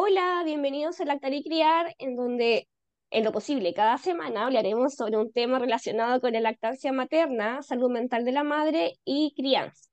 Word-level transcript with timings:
Hola, 0.00 0.42
bienvenidos 0.44 1.00
a 1.00 1.04
Lactar 1.04 1.34
y 1.34 1.42
Criar, 1.42 1.92
en 1.98 2.14
donde, 2.14 2.68
en 3.10 3.24
lo 3.24 3.32
posible, 3.32 3.74
cada 3.74 3.98
semana 3.98 4.46
hablaremos 4.46 4.94
sobre 4.94 5.16
un 5.18 5.32
tema 5.32 5.58
relacionado 5.58 6.20
con 6.20 6.32
la 6.32 6.40
lactancia 6.40 6.92
materna, 6.92 7.62
salud 7.62 7.90
mental 7.90 8.24
de 8.24 8.30
la 8.30 8.44
madre 8.44 8.92
y 9.04 9.34
crianza. 9.34 9.90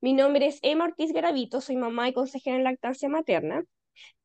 Mi 0.00 0.12
nombre 0.12 0.46
es 0.46 0.60
Emma 0.62 0.84
Ortiz 0.84 1.12
Garavito, 1.12 1.60
soy 1.60 1.74
mamá 1.74 2.08
y 2.08 2.12
consejera 2.12 2.58
en 2.58 2.62
lactancia 2.62 3.08
materna. 3.08 3.64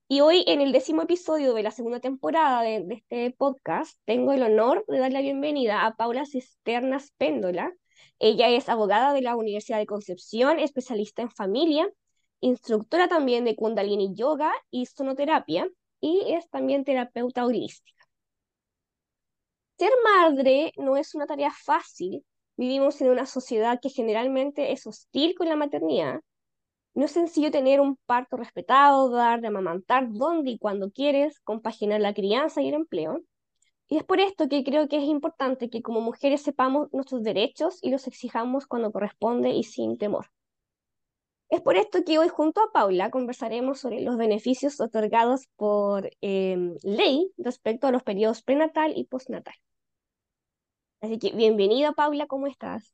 Y 0.07 0.21
hoy, 0.21 0.43
en 0.45 0.61
el 0.61 0.71
décimo 0.71 1.01
episodio 1.01 1.55
de 1.55 1.63
la 1.63 1.71
segunda 1.71 1.99
temporada 1.99 2.61
de, 2.61 2.83
de 2.83 2.93
este 2.93 3.31
podcast, 3.35 3.97
tengo 4.05 4.31
el 4.31 4.43
honor 4.43 4.85
de 4.87 4.99
dar 4.99 5.11
la 5.11 5.21
bienvenida 5.21 5.87
a 5.87 5.95
Paula 5.95 6.27
Cisternas 6.27 7.13
Péndola. 7.17 7.73
Ella 8.19 8.49
es 8.49 8.69
abogada 8.69 9.11
de 9.11 9.23
la 9.23 9.35
Universidad 9.35 9.79
de 9.79 9.87
Concepción, 9.87 10.59
especialista 10.59 11.23
en 11.23 11.31
familia 11.31 11.89
instructora 12.45 13.07
también 13.07 13.43
de 13.43 13.55
Kundalini 13.55 14.13
Yoga 14.13 14.53
y 14.69 14.85
Sonoterapia, 14.85 15.67
y 15.99 16.21
es 16.27 16.49
también 16.49 16.83
terapeuta 16.83 17.45
holística. 17.45 18.03
Ser 19.77 19.91
madre 20.03 20.71
no 20.77 20.95
es 20.95 21.15
una 21.15 21.25
tarea 21.25 21.51
fácil. 21.51 22.23
Vivimos 22.55 23.01
en 23.01 23.09
una 23.09 23.25
sociedad 23.25 23.79
que 23.81 23.89
generalmente 23.89 24.71
es 24.71 24.87
hostil 24.87 25.35
con 25.35 25.49
la 25.49 25.55
maternidad. 25.55 26.21
No 26.93 27.05
es 27.05 27.11
sencillo 27.11 27.51
tener 27.51 27.81
un 27.81 27.97
parto 28.05 28.37
respetado, 28.37 29.09
dar 29.09 29.41
de 29.41 29.47
amamantar 29.47 30.07
donde 30.11 30.51
y 30.51 30.57
cuando 30.59 30.91
quieres, 30.91 31.39
compaginar 31.41 31.99
la 31.99 32.13
crianza 32.13 32.61
y 32.61 32.69
el 32.69 32.75
empleo. 32.75 33.21
Y 33.87 33.97
es 33.97 34.03
por 34.03 34.19
esto 34.19 34.47
que 34.47 34.63
creo 34.63 34.87
que 34.87 34.97
es 34.97 35.03
importante 35.03 35.69
que 35.69 35.81
como 35.81 35.99
mujeres 35.99 36.41
sepamos 36.41 36.93
nuestros 36.93 37.23
derechos 37.23 37.79
y 37.81 37.89
los 37.89 38.07
exijamos 38.07 38.67
cuando 38.67 38.91
corresponde 38.91 39.49
y 39.49 39.63
sin 39.63 39.97
temor. 39.97 40.27
Es 41.49 41.61
por 41.61 41.75
esto 41.77 42.03
que 42.03 42.17
hoy 42.17 42.27
junto 42.27 42.61
a 42.61 42.71
Paula 42.71 43.11
conversaremos 43.11 43.79
sobre 43.79 44.01
los 44.01 44.17
beneficios 44.17 44.79
otorgados 44.79 45.47
por 45.55 46.09
em, 46.21 46.75
ley 46.83 47.31
respecto 47.37 47.87
a 47.87 47.91
los 47.91 48.03
periodos 48.03 48.41
prenatal 48.41 48.93
y 48.95 49.05
postnatal. 49.05 49.53
Así 51.01 51.19
que 51.19 51.31
bienvenida 51.35 51.93
Paula, 51.93 52.25
¿cómo 52.27 52.47
estás? 52.47 52.93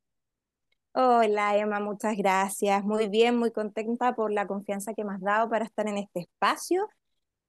Hola 0.94 1.56
Emma, 1.58 1.80
muchas 1.80 2.18
gracias. 2.18 2.84
Muy 2.84 3.08
bien, 3.08 3.38
muy 3.38 3.52
contenta 3.52 4.14
por 4.16 4.32
la 4.34 4.48
confianza 4.48 4.94
que 4.94 5.06
me 5.06 5.14
has 5.14 5.22
dado 5.22 5.50
para 5.50 5.66
estar 5.66 5.88
en 5.88 5.98
este 5.98 6.22
espacio 6.22 6.90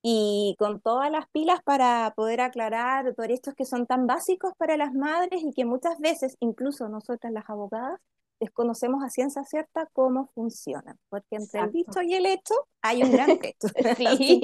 y 0.03 0.55
con 0.59 0.81
todas 0.81 1.11
las 1.11 1.29
pilas 1.31 1.61
para 1.65 2.13
poder 2.17 2.41
aclarar 2.41 3.15
todos 3.15 3.31
estos 3.31 3.55
que 3.55 3.65
son 3.65 3.87
tan 3.87 4.07
básicos 4.07 4.53
para 4.57 4.77
las 4.77 4.93
madres 4.95 5.43
y 5.43 5.53
que 5.53 5.65
muchas 5.65 5.99
veces, 5.99 6.37
incluso 6.41 6.89
nosotras 6.89 7.33
las 7.33 7.49
abogadas, 7.51 8.01
desconocemos 8.43 9.05
a 9.05 9.09
ciencia 9.09 9.45
cierta 9.45 9.89
cómo 9.93 10.31
funcionan, 10.35 10.99
porque 11.09 11.37
entre 11.37 11.61
el 11.61 11.71
dicho 11.71 12.03
y 12.03 12.15
el 12.15 12.27
hecho 12.27 12.55
hay 12.83 13.03
un 13.03 13.13
gran 13.13 13.39
trecho. 13.39 13.69
sí, 13.97 14.41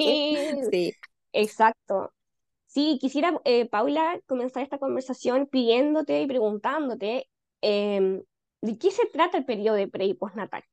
sí, 0.71 0.93
exacto. 1.33 2.13
Sí, 2.65 2.97
quisiera, 3.01 3.39
eh, 3.43 3.67
Paula, 3.67 4.19
comenzar 4.25 4.63
esta 4.63 4.77
conversación 4.77 5.47
pidiéndote 5.47 6.21
y 6.21 6.27
preguntándote 6.27 7.27
em, 7.61 8.23
de 8.61 8.77
qué 8.77 8.91
se 8.91 9.05
trata 9.07 9.37
el 9.37 9.45
periodo 9.45 9.75
de 9.75 9.87
pre 9.87 10.05
y 10.05 10.13
postnatal. 10.13 10.63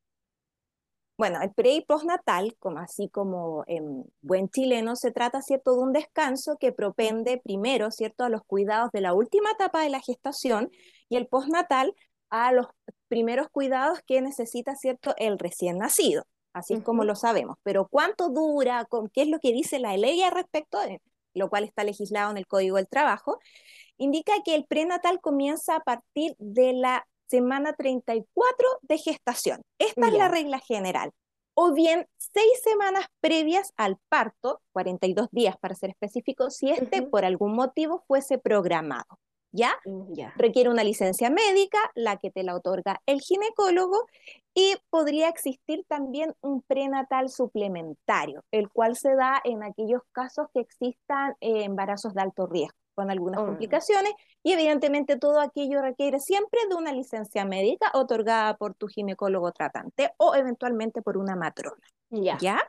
Bueno, 1.18 1.40
el 1.40 1.50
pre 1.52 1.72
y 1.72 1.80
postnatal, 1.80 2.54
como 2.58 2.78
así 2.78 3.08
como 3.08 3.64
en 3.66 4.04
buen 4.20 4.50
chileno, 4.50 4.94
se 4.96 5.10
trata, 5.10 5.40
¿cierto?, 5.40 5.74
de 5.74 5.82
un 5.82 5.92
descanso 5.94 6.58
que 6.60 6.72
propende 6.72 7.40
primero, 7.42 7.90
¿cierto?, 7.90 8.24
a 8.24 8.28
los 8.28 8.44
cuidados 8.44 8.92
de 8.92 9.00
la 9.00 9.14
última 9.14 9.50
etapa 9.52 9.82
de 9.82 9.88
la 9.88 10.00
gestación 10.00 10.70
y 11.08 11.16
el 11.16 11.26
postnatal 11.26 11.94
a 12.28 12.52
los 12.52 12.66
primeros 13.08 13.48
cuidados 13.50 14.00
que 14.06 14.20
necesita, 14.20 14.74
¿cierto?, 14.76 15.14
el 15.16 15.38
recién 15.38 15.78
nacido, 15.78 16.24
así 16.52 16.74
es 16.74 16.82
como 16.82 17.04
lo 17.04 17.14
sabemos. 17.14 17.56
Pero 17.62 17.88
cuánto 17.88 18.28
dura, 18.28 18.84
con, 18.86 19.08
qué 19.08 19.22
es 19.22 19.28
lo 19.28 19.38
que 19.40 19.52
dice 19.52 19.78
la 19.78 19.96
ley 19.96 20.22
al 20.22 20.32
respecto, 20.32 20.78
de, 20.80 21.00
lo 21.34 21.48
cual 21.48 21.64
está 21.64 21.84
legislado 21.84 22.30
en 22.30 22.38
el 22.38 22.46
Código 22.46 22.76
del 22.76 22.88
Trabajo, 22.88 23.38
indica 23.98 24.32
que 24.44 24.54
el 24.54 24.66
prenatal 24.66 25.20
comienza 25.20 25.76
a 25.76 25.80
partir 25.80 26.34
de 26.38 26.72
la 26.72 27.06
semana 27.26 27.72
34 27.72 28.68
de 28.82 28.98
gestación. 28.98 29.62
Esta 29.78 30.08
es 30.08 30.12
la 30.14 30.28
regla 30.28 30.58
general. 30.60 31.12
O 31.54 31.72
bien 31.72 32.06
seis 32.18 32.60
semanas 32.62 33.06
previas 33.20 33.72
al 33.76 33.96
parto, 34.08 34.60
42 34.72 35.28
días 35.30 35.56
para 35.58 35.74
ser 35.74 35.90
específico, 35.90 36.50
si 36.50 36.70
este 36.70 37.02
por 37.02 37.24
algún 37.24 37.54
motivo 37.54 38.04
fuese 38.06 38.38
programado. 38.38 39.18
Mm, 39.84 40.12
¿ya? 40.14 40.32
Requiere 40.36 40.70
una 40.70 40.84
licencia 40.84 41.30
médica, 41.30 41.78
la 41.94 42.16
que 42.16 42.30
te 42.30 42.42
la 42.42 42.54
otorga 42.54 43.00
el 43.06 43.20
ginecólogo, 43.20 44.06
y 44.54 44.74
podría 44.90 45.28
existir 45.28 45.84
también 45.88 46.34
un 46.40 46.62
prenatal 46.62 47.28
suplementario, 47.28 48.44
el 48.50 48.70
cual 48.70 48.96
se 48.96 49.14
da 49.14 49.40
en 49.44 49.62
aquellos 49.62 50.02
casos 50.12 50.46
que 50.52 50.60
existan 50.60 51.34
eh, 51.40 51.64
embarazos 51.64 52.14
de 52.14 52.22
alto 52.22 52.46
riesgo, 52.46 52.76
con 52.94 53.10
algunas 53.10 53.40
oh. 53.40 53.46
complicaciones, 53.46 54.12
y 54.42 54.52
evidentemente 54.52 55.18
todo 55.18 55.40
aquello 55.40 55.82
requiere 55.82 56.20
siempre 56.20 56.60
de 56.68 56.74
una 56.74 56.92
licencia 56.92 57.44
médica 57.44 57.90
otorgada 57.94 58.56
por 58.56 58.74
tu 58.74 58.86
ginecólogo 58.86 59.52
tratante 59.52 60.12
o 60.16 60.34
eventualmente 60.34 61.02
por 61.02 61.18
una 61.18 61.36
matrona. 61.36 61.82
¿Ya? 62.10 62.38
¿Ya? 62.40 62.62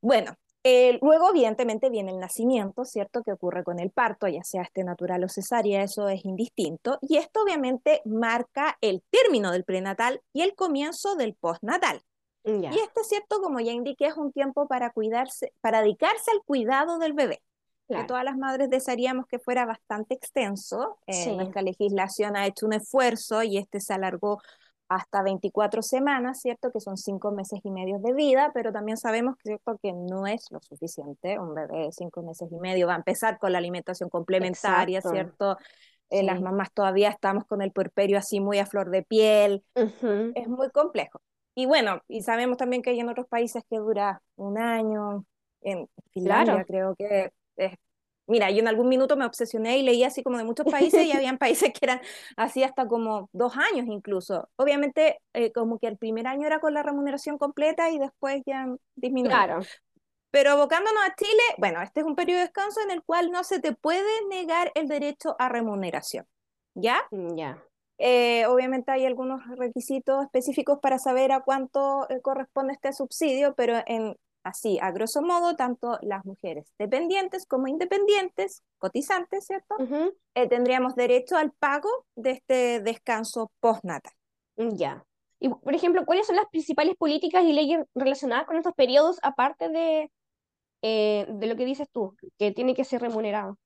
Bueno, 0.00 0.34
eh, 0.70 0.98
luego, 1.00 1.30
evidentemente, 1.30 1.88
viene 1.88 2.12
el 2.12 2.18
nacimiento, 2.18 2.84
¿cierto? 2.84 3.22
Que 3.22 3.32
ocurre 3.32 3.64
con 3.64 3.78
el 3.78 3.90
parto, 3.90 4.28
ya 4.28 4.44
sea 4.44 4.62
este 4.62 4.84
natural 4.84 5.24
o 5.24 5.28
cesárea, 5.28 5.82
eso 5.82 6.10
es 6.10 6.26
indistinto. 6.26 6.98
Y 7.00 7.16
esto 7.16 7.42
obviamente 7.42 8.02
marca 8.04 8.76
el 8.82 9.02
término 9.08 9.50
del 9.50 9.64
prenatal 9.64 10.20
y 10.34 10.42
el 10.42 10.54
comienzo 10.54 11.16
del 11.16 11.34
postnatal. 11.34 12.02
Y 12.44 12.66
este, 12.66 13.04
¿cierto? 13.04 13.40
Como 13.40 13.60
ya 13.60 13.72
indiqué, 13.72 14.06
es 14.06 14.16
un 14.18 14.30
tiempo 14.30 14.68
para 14.68 14.90
cuidarse, 14.90 15.54
para 15.62 15.80
dedicarse 15.80 16.30
al 16.32 16.42
cuidado 16.44 16.98
del 16.98 17.14
bebé. 17.14 17.42
Que 17.88 18.04
todas 18.04 18.22
las 18.22 18.36
madres 18.36 18.68
desearíamos 18.68 19.26
que 19.26 19.38
fuera 19.38 19.64
bastante 19.64 20.14
extenso. 20.14 20.98
Eh, 21.06 21.34
Nuestra 21.34 21.62
legislación 21.62 22.36
ha 22.36 22.46
hecho 22.46 22.66
un 22.66 22.74
esfuerzo 22.74 23.42
y 23.42 23.56
este 23.56 23.80
se 23.80 23.94
alargó 23.94 24.42
hasta 24.88 25.22
24 25.22 25.82
semanas, 25.82 26.40
¿cierto? 26.40 26.70
Que 26.72 26.80
son 26.80 26.96
cinco 26.96 27.30
meses 27.30 27.60
y 27.62 27.70
medio 27.70 27.98
de 27.98 28.14
vida, 28.14 28.50
pero 28.54 28.72
también 28.72 28.96
sabemos 28.96 29.36
¿cierto? 29.42 29.78
que 29.82 29.92
no 29.92 30.26
es 30.26 30.46
lo 30.50 30.60
suficiente. 30.60 31.38
Un 31.38 31.54
bebé 31.54 31.84
de 31.84 31.92
cinco 31.92 32.22
meses 32.22 32.50
y 32.50 32.56
medio 32.56 32.86
va 32.86 32.94
a 32.94 32.98
empezar 32.98 33.38
con 33.38 33.52
la 33.52 33.58
alimentación 33.58 34.08
complementaria, 34.08 35.02
¿cierto? 35.02 35.58
Eh, 36.10 36.22
las 36.22 36.40
mamás 36.40 36.72
todavía 36.72 37.10
estamos 37.10 37.44
con 37.44 37.60
el 37.60 37.70
puerperio 37.70 38.16
así 38.18 38.40
muy 38.40 38.58
a 38.58 38.66
flor 38.66 38.90
de 38.90 39.02
piel. 39.02 39.62
Es 39.74 40.48
muy 40.48 40.70
complejo. 40.70 41.20
Y 41.54 41.66
bueno, 41.66 42.00
y 42.08 42.22
sabemos 42.22 42.56
también 42.56 42.82
que 42.82 42.90
hay 42.90 43.00
en 43.00 43.08
otros 43.08 43.26
países 43.26 43.62
que 43.68 43.76
dura 43.76 44.22
un 44.36 44.58
año. 44.58 45.24
En 45.60 45.88
Finlandia 46.12 46.64
creo 46.64 46.94
que 46.94 47.32
es 47.56 47.72
Mira, 48.28 48.50
yo 48.50 48.58
en 48.58 48.68
algún 48.68 48.88
minuto 48.88 49.16
me 49.16 49.24
obsesioné 49.24 49.78
y 49.78 49.82
leí 49.82 50.04
así 50.04 50.22
como 50.22 50.36
de 50.36 50.44
muchos 50.44 50.66
países 50.66 51.04
y 51.04 51.12
habían 51.16 51.38
países 51.38 51.72
que 51.72 51.80
eran 51.82 52.00
así 52.36 52.62
hasta 52.62 52.86
como 52.86 53.30
dos 53.32 53.56
años 53.56 53.86
incluso. 53.88 54.48
Obviamente, 54.56 55.18
eh, 55.32 55.50
como 55.52 55.78
que 55.78 55.88
el 55.88 55.96
primer 55.96 56.26
año 56.26 56.46
era 56.46 56.60
con 56.60 56.74
la 56.74 56.82
remuneración 56.82 57.38
completa 57.38 57.90
y 57.90 57.98
después 57.98 58.42
ya 58.46 58.66
disminuyó. 58.94 59.34
Claro. 59.34 59.60
Pero 60.30 60.50
abocándonos 60.50 61.02
a 61.02 61.14
Chile, 61.14 61.42
bueno, 61.56 61.80
este 61.80 62.00
es 62.00 62.06
un 62.06 62.14
periodo 62.14 62.38
de 62.38 62.44
descanso 62.44 62.82
en 62.82 62.90
el 62.90 63.02
cual 63.02 63.30
no 63.30 63.44
se 63.44 63.60
te 63.60 63.72
puede 63.72 64.26
negar 64.28 64.70
el 64.74 64.86
derecho 64.86 65.34
a 65.38 65.48
remuneración. 65.48 66.26
¿Ya? 66.74 67.00
Mm, 67.10 67.34
ya. 67.34 67.64
Eh, 67.96 68.46
obviamente 68.46 68.92
hay 68.92 69.06
algunos 69.06 69.40
requisitos 69.56 70.22
específicos 70.22 70.78
para 70.80 70.98
saber 70.98 71.32
a 71.32 71.40
cuánto 71.40 72.08
eh, 72.10 72.20
corresponde 72.20 72.74
este 72.74 72.92
subsidio, 72.92 73.54
pero 73.54 73.82
en 73.86 74.16
Así, 74.44 74.78
a 74.80 74.92
grosso 74.92 75.20
modo, 75.20 75.56
tanto 75.56 75.98
las 76.00 76.24
mujeres 76.24 76.72
dependientes 76.78 77.44
como 77.44 77.66
independientes, 77.66 78.62
cotizantes, 78.78 79.46
¿cierto? 79.46 79.76
Eh, 80.34 80.48
tendríamos 80.48 80.94
derecho 80.94 81.36
al 81.36 81.52
pago 81.52 81.90
de 82.14 82.30
este 82.30 82.80
descanso 82.80 83.50
postnatal. 83.60 84.12
Ya. 84.56 85.04
Y, 85.40 85.50
por 85.50 85.74
ejemplo, 85.74 86.04
¿cuáles 86.06 86.26
son 86.26 86.36
las 86.36 86.46
principales 86.50 86.96
políticas 86.96 87.44
y 87.44 87.52
leyes 87.52 87.84
relacionadas 87.94 88.46
con 88.46 88.56
estos 88.56 88.74
periodos, 88.74 89.18
aparte 89.22 89.68
de, 89.68 90.10
eh, 90.82 91.26
de 91.28 91.46
lo 91.46 91.56
que 91.56 91.64
dices 91.64 91.88
tú, 91.92 92.16
que 92.38 92.52
tiene 92.52 92.74
que 92.74 92.84
ser 92.84 93.02
remunerado? 93.02 93.58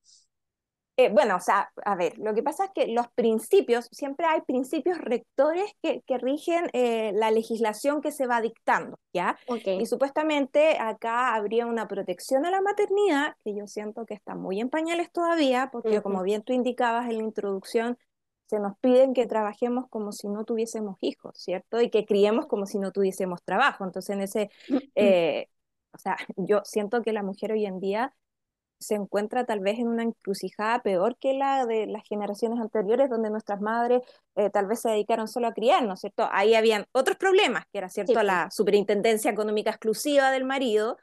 Eh, 0.99 1.11
bueno, 1.11 1.37
o 1.37 1.41
sea, 1.41 1.73
a 1.87 1.97
ver, 1.97 2.19
lo 2.19 2.35
que 2.35 2.43
pasa 2.43 2.67
es 2.67 2.71
que 2.75 2.87
los 2.87 3.09
principios, 3.13 3.89
siempre 3.93 4.27
hay 4.27 4.43
principios 4.43 4.99
rectores 4.99 5.73
que, 5.83 6.03
que 6.03 6.19
rigen 6.19 6.69
eh, 6.75 7.13
la 7.15 7.31
legislación 7.31 8.03
que 8.03 8.13
se 8.13 8.27
va 8.27 8.43
dictando, 8.43 8.99
¿ya? 9.13 9.39
Y 9.65 9.87
supuestamente 9.87 10.77
acá 10.79 11.35
habría 11.35 11.67
una 11.67 11.89
protección 11.89 12.45
a 12.45 12.51
la 12.51 12.61
maternidad, 12.61 13.35
que 13.43 13.55
yo 13.55 13.67
siento 13.67 14.05
que 14.05 14.13
está 14.13 14.35
muy 14.35 14.61
en 14.61 14.69
pañales 14.69 15.11
todavía, 15.11 15.71
porque 15.73 16.03
como 16.03 16.23
bien 16.23 16.43
tú 16.43 16.53
indicabas 16.53 17.09
en 17.09 17.19
la 17.19 17.25
introducción, 17.25 17.97
se 18.47 18.61
nos 18.61 18.77
piden 18.81 19.15
que 19.15 19.27
trabajemos 19.27 19.89
como 19.89 20.13
si 20.13 20.29
no 20.29 20.45
tuviésemos 20.45 20.99
hijos, 21.01 21.39
¿cierto? 21.39 21.81
Y 21.81 21.89
que 21.89 22.05
criemos 22.05 22.47
como 22.47 22.67
si 22.67 22.79
no 22.79 22.93
tuviésemos 22.93 23.43
trabajo. 23.43 23.85
Entonces, 23.85 24.15
en 24.15 24.21
ese, 24.21 24.51
eh, 24.95 25.49
o 25.95 25.99
sea, 25.99 26.19
yo 26.37 26.61
siento 26.65 27.01
que 27.01 27.15
la 27.15 27.23
mujer 27.23 27.53
hoy 27.53 27.65
en 27.65 27.81
día 27.81 28.15
se 28.83 28.95
encuentra 28.95 29.45
tal 29.45 29.61
vez 29.61 29.79
en 29.79 29.89
una 29.89 30.03
encrucijada 30.03 30.83
peor 30.83 31.17
que 31.19 31.33
la 31.35 31.65
de 31.67 31.87
las 31.87 32.03
generaciones 32.07 32.61
anteriores, 32.61 33.09
donde 33.09 33.31
nuestras 33.31 33.61
madres 33.61 34.03
eh, 34.35 34.51
tal 34.51 34.67
vez 34.67 34.81
se 34.81 34.91
dedicaron 34.91 35.29
solo 35.29 35.47
a 35.47 35.55
criar, 35.55 35.85
¿no 35.85 35.95
es 35.95 36.01
cierto? 36.01 36.29
Ahí 36.31 36.55
habían 36.55 36.87
otros 36.93 37.17
problemas, 37.17 37.65
que 37.73 37.79
era 37.79 37.89
cierto 37.89 38.23
la 38.23 38.51
superintendencia 38.51 39.31
económica 39.31 39.71
exclusiva 39.71 40.31
del 40.31 40.45
marido, 40.45 40.99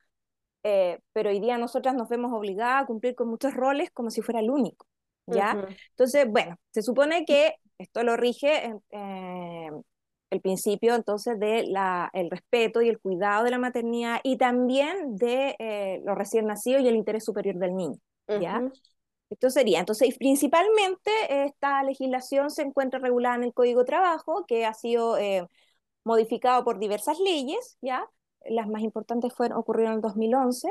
eh, 0.63 0.99
pero 1.13 1.29
hoy 1.29 1.39
día 1.39 1.57
nosotras 1.57 1.95
nos 1.95 2.09
vemos 2.09 2.31
obligadas 2.33 2.83
a 2.83 2.85
cumplir 2.85 3.15
con 3.15 3.29
muchos 3.29 3.53
roles 3.53 3.89
como 3.91 4.11
si 4.11 4.21
fuera 4.21 4.41
el 4.41 4.49
único, 4.49 4.85
¿ya? 5.25 5.57
Entonces, 5.91 6.27
bueno, 6.29 6.57
se 6.71 6.81
supone 6.81 7.25
que 7.25 7.55
esto 7.77 8.03
lo 8.03 8.17
rige 8.17 8.75
eh, 8.91 9.69
el 10.29 10.41
principio 10.41 10.95
entonces 10.95 11.39
de 11.39 11.63
la, 11.63 12.09
el 12.13 12.29
respeto 12.29 12.81
y 12.81 12.89
el 12.89 12.99
cuidado 12.99 13.43
de 13.43 13.51
la 13.51 13.57
maternidad 13.57 14.19
y 14.23 14.37
también 14.37 15.15
de 15.15 15.55
eh, 15.59 16.01
los 16.05 16.17
recién 16.17 16.45
nacidos 16.45 16.81
y 16.83 16.87
el 16.87 16.95
interés 16.95 17.25
superior 17.25 17.55
del 17.55 17.75
niño, 17.75 17.97
¿ya? 18.27 18.61
Esto 19.29 19.49
sería, 19.49 19.79
entonces, 19.79 20.17
principalmente 20.17 21.11
esta 21.45 21.83
legislación 21.83 22.49
se 22.49 22.63
encuentra 22.63 22.99
regulada 22.99 23.35
en 23.35 23.43
el 23.43 23.53
Código 23.53 23.81
de 23.81 23.85
Trabajo, 23.85 24.45
que 24.47 24.65
ha 24.65 24.73
sido 24.73 25.17
modificado 26.03 26.63
por 26.63 26.79
diversas 26.79 27.19
leyes, 27.19 27.77
¿ya? 27.81 28.07
Las 28.49 28.67
más 28.67 28.81
importantes 28.81 29.33
fueron, 29.33 29.57
ocurrieron 29.57 29.93
en 29.93 29.97
el 29.97 30.01
2011, 30.01 30.69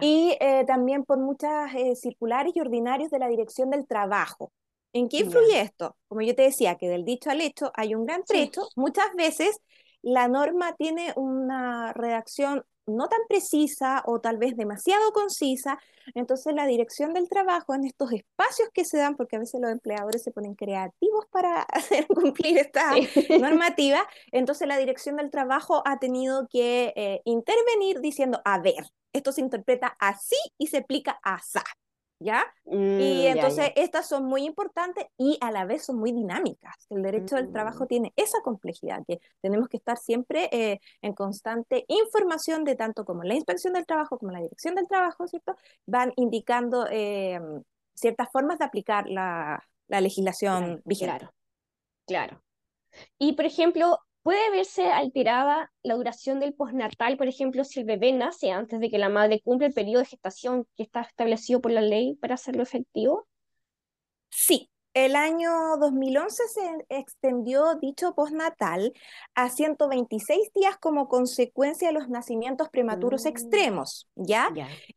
y 0.00 0.36
eh, 0.40 0.64
también 0.66 1.04
por 1.04 1.18
muchas 1.18 1.72
eh, 1.74 1.94
circulares 1.94 2.54
y 2.54 2.60
ordinarios 2.60 3.10
de 3.10 3.18
la 3.18 3.28
Dirección 3.28 3.70
del 3.70 3.86
Trabajo. 3.86 4.52
¿En 4.92 5.08
qué 5.08 5.18
influye 5.18 5.60
esto? 5.60 5.96
Como 6.08 6.22
yo 6.22 6.34
te 6.34 6.42
decía, 6.42 6.76
que 6.76 6.88
del 6.88 7.04
dicho 7.04 7.30
al 7.30 7.40
hecho 7.40 7.70
hay 7.74 7.94
un 7.94 8.06
gran 8.06 8.24
trecho. 8.24 8.68
Muchas 8.76 9.12
veces 9.14 9.60
la 10.02 10.28
norma 10.28 10.74
tiene 10.76 11.12
una 11.16 11.92
redacción 11.92 12.64
no 12.88 13.08
tan 13.08 13.20
precisa 13.28 14.02
o 14.06 14.20
tal 14.20 14.38
vez 14.38 14.56
demasiado 14.56 15.12
concisa, 15.12 15.78
entonces 16.14 16.54
la 16.54 16.66
dirección 16.66 17.12
del 17.12 17.28
trabajo 17.28 17.74
en 17.74 17.84
estos 17.84 18.12
espacios 18.12 18.70
que 18.72 18.84
se 18.84 18.96
dan, 18.96 19.16
porque 19.16 19.36
a 19.36 19.40
veces 19.40 19.60
los 19.60 19.70
empleadores 19.70 20.22
se 20.22 20.32
ponen 20.32 20.54
creativos 20.54 21.26
para 21.30 21.62
hacer 21.70 22.06
cumplir 22.06 22.58
esta 22.58 22.92
normativa, 23.40 24.06
entonces 24.32 24.66
la 24.66 24.78
dirección 24.78 25.16
del 25.16 25.30
trabajo 25.30 25.82
ha 25.84 25.98
tenido 25.98 26.48
que 26.48 26.92
eh, 26.96 27.20
intervenir 27.24 28.00
diciendo, 28.00 28.40
a 28.44 28.58
ver, 28.58 28.86
esto 29.12 29.32
se 29.32 29.40
interpreta 29.40 29.96
así 30.00 30.36
y 30.58 30.68
se 30.68 30.78
aplica 30.78 31.18
así. 31.22 31.58
¿Ya? 32.20 32.44
Mm, 32.64 33.00
y 33.00 33.26
entonces 33.26 33.72
estas 33.76 34.08
son 34.08 34.24
muy 34.24 34.44
importantes 34.44 35.06
y 35.16 35.38
a 35.40 35.50
la 35.50 35.64
vez 35.64 35.84
son 35.84 35.98
muy 35.98 36.12
dinámicas. 36.12 36.74
El 36.90 37.02
derecho 37.02 37.36
del 37.36 37.52
trabajo 37.52 37.84
mm. 37.84 37.88
tiene 37.88 38.12
esa 38.16 38.40
complejidad, 38.42 39.04
que 39.06 39.20
tenemos 39.40 39.68
que 39.68 39.76
estar 39.76 39.98
siempre 39.98 40.48
eh, 40.52 40.80
en 41.02 41.14
constante 41.14 41.84
información 41.88 42.64
de 42.64 42.76
tanto 42.76 43.04
como 43.04 43.22
la 43.22 43.34
inspección 43.34 43.74
del 43.74 43.86
trabajo 43.86 44.18
como 44.18 44.32
la 44.32 44.40
dirección 44.40 44.74
del 44.74 44.88
trabajo, 44.88 45.26
¿cierto? 45.28 45.56
Van 45.86 46.12
indicando 46.16 46.86
eh, 46.90 47.40
ciertas 47.94 48.28
formas 48.30 48.58
de 48.58 48.64
aplicar 48.64 49.08
la, 49.08 49.62
legislación 49.88 50.82
vigente. 50.84 51.16
Claro, 51.18 51.34
claro. 52.06 52.42
Y 53.18 53.32
por 53.34 53.46
ejemplo, 53.46 53.98
¿Puede 54.28 54.50
verse 54.50 54.84
alterada 54.84 55.72
la 55.82 55.94
duración 55.94 56.38
del 56.38 56.52
postnatal, 56.52 57.16
por 57.16 57.28
ejemplo, 57.28 57.64
si 57.64 57.80
el 57.80 57.86
bebé 57.86 58.12
nace 58.12 58.50
antes 58.50 58.78
de 58.78 58.90
que 58.90 58.98
la 58.98 59.08
madre 59.08 59.40
cumpla 59.42 59.68
el 59.68 59.72
periodo 59.72 60.00
de 60.00 60.04
gestación 60.04 60.66
que 60.76 60.82
está 60.82 61.00
establecido 61.00 61.62
por 61.62 61.70
la 61.70 61.80
ley 61.80 62.14
para 62.16 62.34
hacerlo 62.34 62.62
efectivo? 62.62 63.26
Sí, 64.28 64.68
el 64.92 65.16
año 65.16 65.50
2011 65.80 66.42
se 66.46 66.60
extendió 66.90 67.76
dicho 67.76 68.14
postnatal 68.14 68.92
a 69.34 69.48
126 69.48 70.52
días 70.52 70.76
como 70.76 71.08
consecuencia 71.08 71.88
de 71.88 71.94
los 71.94 72.10
nacimientos 72.10 72.68
prematuros 72.68 73.24
mm. 73.24 73.28
extremos, 73.28 74.10
¿ya? 74.14 74.50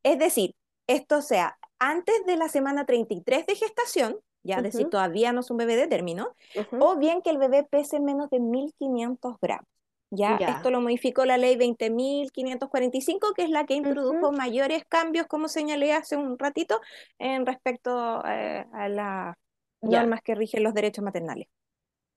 Es 0.04 0.20
decir, 0.20 0.56
esto 0.88 1.22
sea 1.22 1.58
antes 1.80 2.26
de 2.26 2.36
la 2.36 2.50
semana 2.50 2.86
33 2.86 3.46
de 3.46 3.56
gestación, 3.56 4.20
ya 4.44 4.62
decir, 4.62 4.90
todavía 4.90 5.32
no 5.34 5.42
es 5.42 5.52
un 5.52 5.58
bebé 5.58 5.76
de 5.76 5.88
término, 5.88 6.36
o 6.80 6.98
bien 6.98 7.22
que 7.22 7.30
el 7.30 7.38
bebé 7.38 7.64
pese 7.64 8.00
menos 8.00 8.30
de 8.30 8.40
1.500 8.40 9.38
gramos. 9.42 9.68
Ya, 10.14 10.36
esto 10.36 10.72
lo 10.72 10.82
modificó 10.82 11.26
la 11.26 11.38
ley 11.38 11.56
20.545, 11.56 13.34
que 13.34 13.44
es 13.44 13.50
la 13.50 13.66
que 13.66 13.76
introdujo 13.76 14.34
mayores 14.34 14.84
cambios, 14.86 15.26
como 15.28 15.48
señalé 15.48 15.94
hace 15.94 16.18
un 16.18 16.38
ratito, 16.38 16.82
en 17.18 17.46
respecto 17.46 18.22
eh, 18.26 18.66
a 18.74 18.90
las 18.90 19.36
normas 19.82 20.22
que 20.22 20.36
rigen 20.36 20.64
los 20.64 20.74
derechos 20.74 21.04
maternales. 21.04 21.48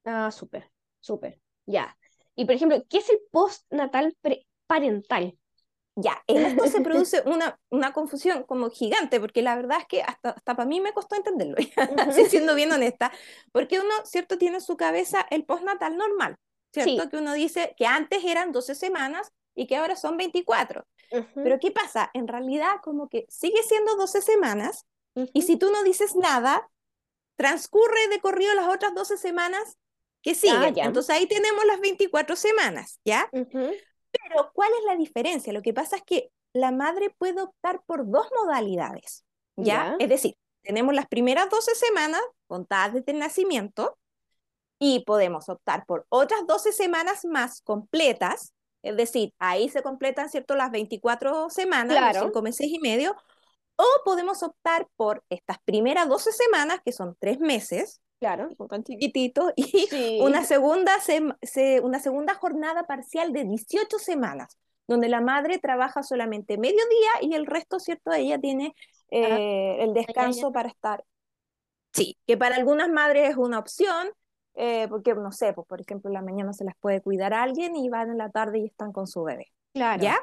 Ah, 0.05 0.31
súper, 0.33 0.71
súper, 0.99 1.39
ya. 1.67 1.97
Y 2.35 2.47
por 2.47 2.57
ejemplo, 2.57 2.83
¿qué 2.89 2.99
es 2.99 3.09
el 3.11 3.21
postnatal 3.31 4.17
parental? 4.67 5.39
Ya, 5.97 6.23
en 6.27 6.45
esto 6.45 6.67
se 6.67 6.81
produce 6.83 7.23
una, 7.27 7.59
una 7.71 7.93
confusión 7.93 8.43
como 8.45 8.71
gigante, 8.71 9.21
porque 9.21 9.43
la 9.43 9.55
verdad 9.55 9.79
es 9.81 9.87
que 9.87 10.03
hasta, 10.03 10.31
hasta 10.31 10.57
para 10.57 10.69
mí 10.69 10.81
me 10.81 10.93
costó 10.93 11.17
entenderlo, 11.17 11.57
siendo 12.29 12.55
bien 12.55 12.73
honesta, 12.73 13.13
porque 13.53 13.79
uno, 13.79 13.95
¿cierto?, 14.05 14.39
tiene 14.39 14.57
en 14.57 14.61
su 14.63 14.77
cabeza 14.77 15.27
el 15.31 15.45
postnatal 15.45 15.97
normal, 15.97 16.37
¿cierto? 16.73 17.09
Que 17.09 17.17
uno 17.19 17.33
dice 17.35 17.75
que 17.77 17.87
antes 17.87 18.25
eran 18.25 18.53
12 18.53 18.75
semanas 18.75 19.33
y 19.55 19.67
que 19.67 19.77
ahora 19.77 19.97
son 19.97 20.17
24. 20.17 20.85
Pero 21.35 21.61
¿qué 21.61 21.71
pasa? 21.71 22.11
En 22.13 22.27
realidad 22.27 22.73
como 22.83 23.09
que 23.09 23.27
sigue 23.29 23.63
siendo 23.63 23.95
12 23.95 24.21
semanas 24.21 24.85
y 25.15 25.43
si 25.43 25.57
tú 25.57 25.71
no 25.71 25.85
dices 25.85 26.17
nada, 26.17 26.69
transcurre 27.37 28.09
de 28.11 28.21
corrido 28.21 28.53
las 28.55 28.69
otras 28.69 28.95
12 28.95 29.17
semanas 29.17 29.79
que 30.23 30.33
ah, 30.33 30.35
siguen. 30.35 30.75
Entonces 30.79 31.15
ahí 31.15 31.27
tenemos 31.27 31.65
las 31.67 31.81
24 31.81 32.35
semanas, 32.35 32.99
¿ya? 33.05 33.29
Pero, 34.27 34.51
¿cuál 34.55 34.71
es 34.79 34.85
la 34.87 34.97
diferencia? 34.97 35.53
Lo 35.53 35.63
que 35.63 35.75
pasa 35.75 35.97
es 35.97 36.03
que 36.03 36.31
la 36.53 36.73
madre 36.73 37.11
puede 37.19 37.43
optar 37.43 37.83
por 37.87 38.09
dos 38.09 38.27
modalidades, 38.41 39.25
¿ya? 39.57 39.97
Es 39.99 40.09
decir, 40.09 40.37
tenemos 40.63 40.95
las 40.95 41.07
primeras 41.07 41.51
12 41.51 41.75
semanas 41.75 42.23
contadas 42.47 42.95
desde 42.95 43.13
el 43.13 43.19
nacimiento 43.19 43.99
y 44.79 45.05
podemos 45.05 45.49
optar 45.49 45.85
por 45.87 46.07
otras 46.09 46.47
12 46.47 46.73
semanas 46.73 47.25
más 47.25 47.61
completas, 47.63 48.53
es 48.83 48.97
decir, 48.97 49.33
ahí 49.39 49.69
se 49.69 49.83
completan, 49.83 50.29
¿cierto?, 50.31 50.55
las 50.55 50.71
24 50.71 51.51
semanas, 51.51 51.97
claro. 51.97 52.21
los 52.21 52.29
5 52.29 52.43
meses 52.43 52.67
y 52.69 52.79
medio, 52.79 53.17
o 53.77 53.85
podemos 54.05 54.43
optar 54.43 54.87
por 54.97 55.25
estas 55.29 55.59
primeras 55.65 56.09
12 56.09 56.33
semanas, 56.33 56.81
que 56.85 56.93
son 56.93 57.17
3 57.19 57.41
meses, 57.41 58.01
Claro. 58.25 58.49
Son 58.57 58.69
tan 58.69 58.83
chiquititos. 58.83 59.53
Y 59.57 60.21
una, 60.21 60.45
segunda 60.45 60.93
una 61.83 61.99
segunda 61.99 62.35
jornada 62.35 62.85
parcial 62.85 63.33
de 63.33 63.45
18 63.45 63.99
semanas, 63.99 64.59
donde 64.87 65.09
la 65.09 65.21
madre 65.21 65.59
trabaja 65.59 66.03
solamente 66.03 66.57
medio 66.57 66.81
día 66.89 67.29
y 67.29 67.35
el 67.35 67.47
resto, 67.47 67.79
¿cierto? 67.79 68.13
Ella 68.13 68.39
tiene 68.39 68.75
eh, 69.11 69.77
el 69.81 69.93
descanso 69.93 70.53
para 70.53 70.69
estar. 70.69 71.05
Sí, 71.93 72.17
que 72.27 72.37
para 72.37 72.57
algunas 72.57 72.89
madres 72.89 73.31
es 73.31 73.37
una 73.37 73.59
opción, 73.59 74.09
eh, 74.55 74.87
porque 74.89 75.15
no 75.15 75.31
sé, 75.31 75.53
pues 75.53 75.67
por 75.67 75.81
ejemplo, 75.81 76.09
en 76.09 76.15
la 76.15 76.23
mañana 76.23 76.53
se 76.53 76.65
las 76.65 76.75
puede 76.81 77.03
cuidar 77.03 77.35
a 77.35 77.43
alguien 77.43 77.77
y 77.77 77.89
van 77.91 78.11
en 78.11 78.19
la 78.19 78.31
tarde 78.31 78.59
y 78.59 78.67
están 78.67 78.93
con 78.93 79.07
su 79.07 79.23
bebé. 79.23 79.53
Claro. 79.75 80.03
¿Ya? 80.03 80.19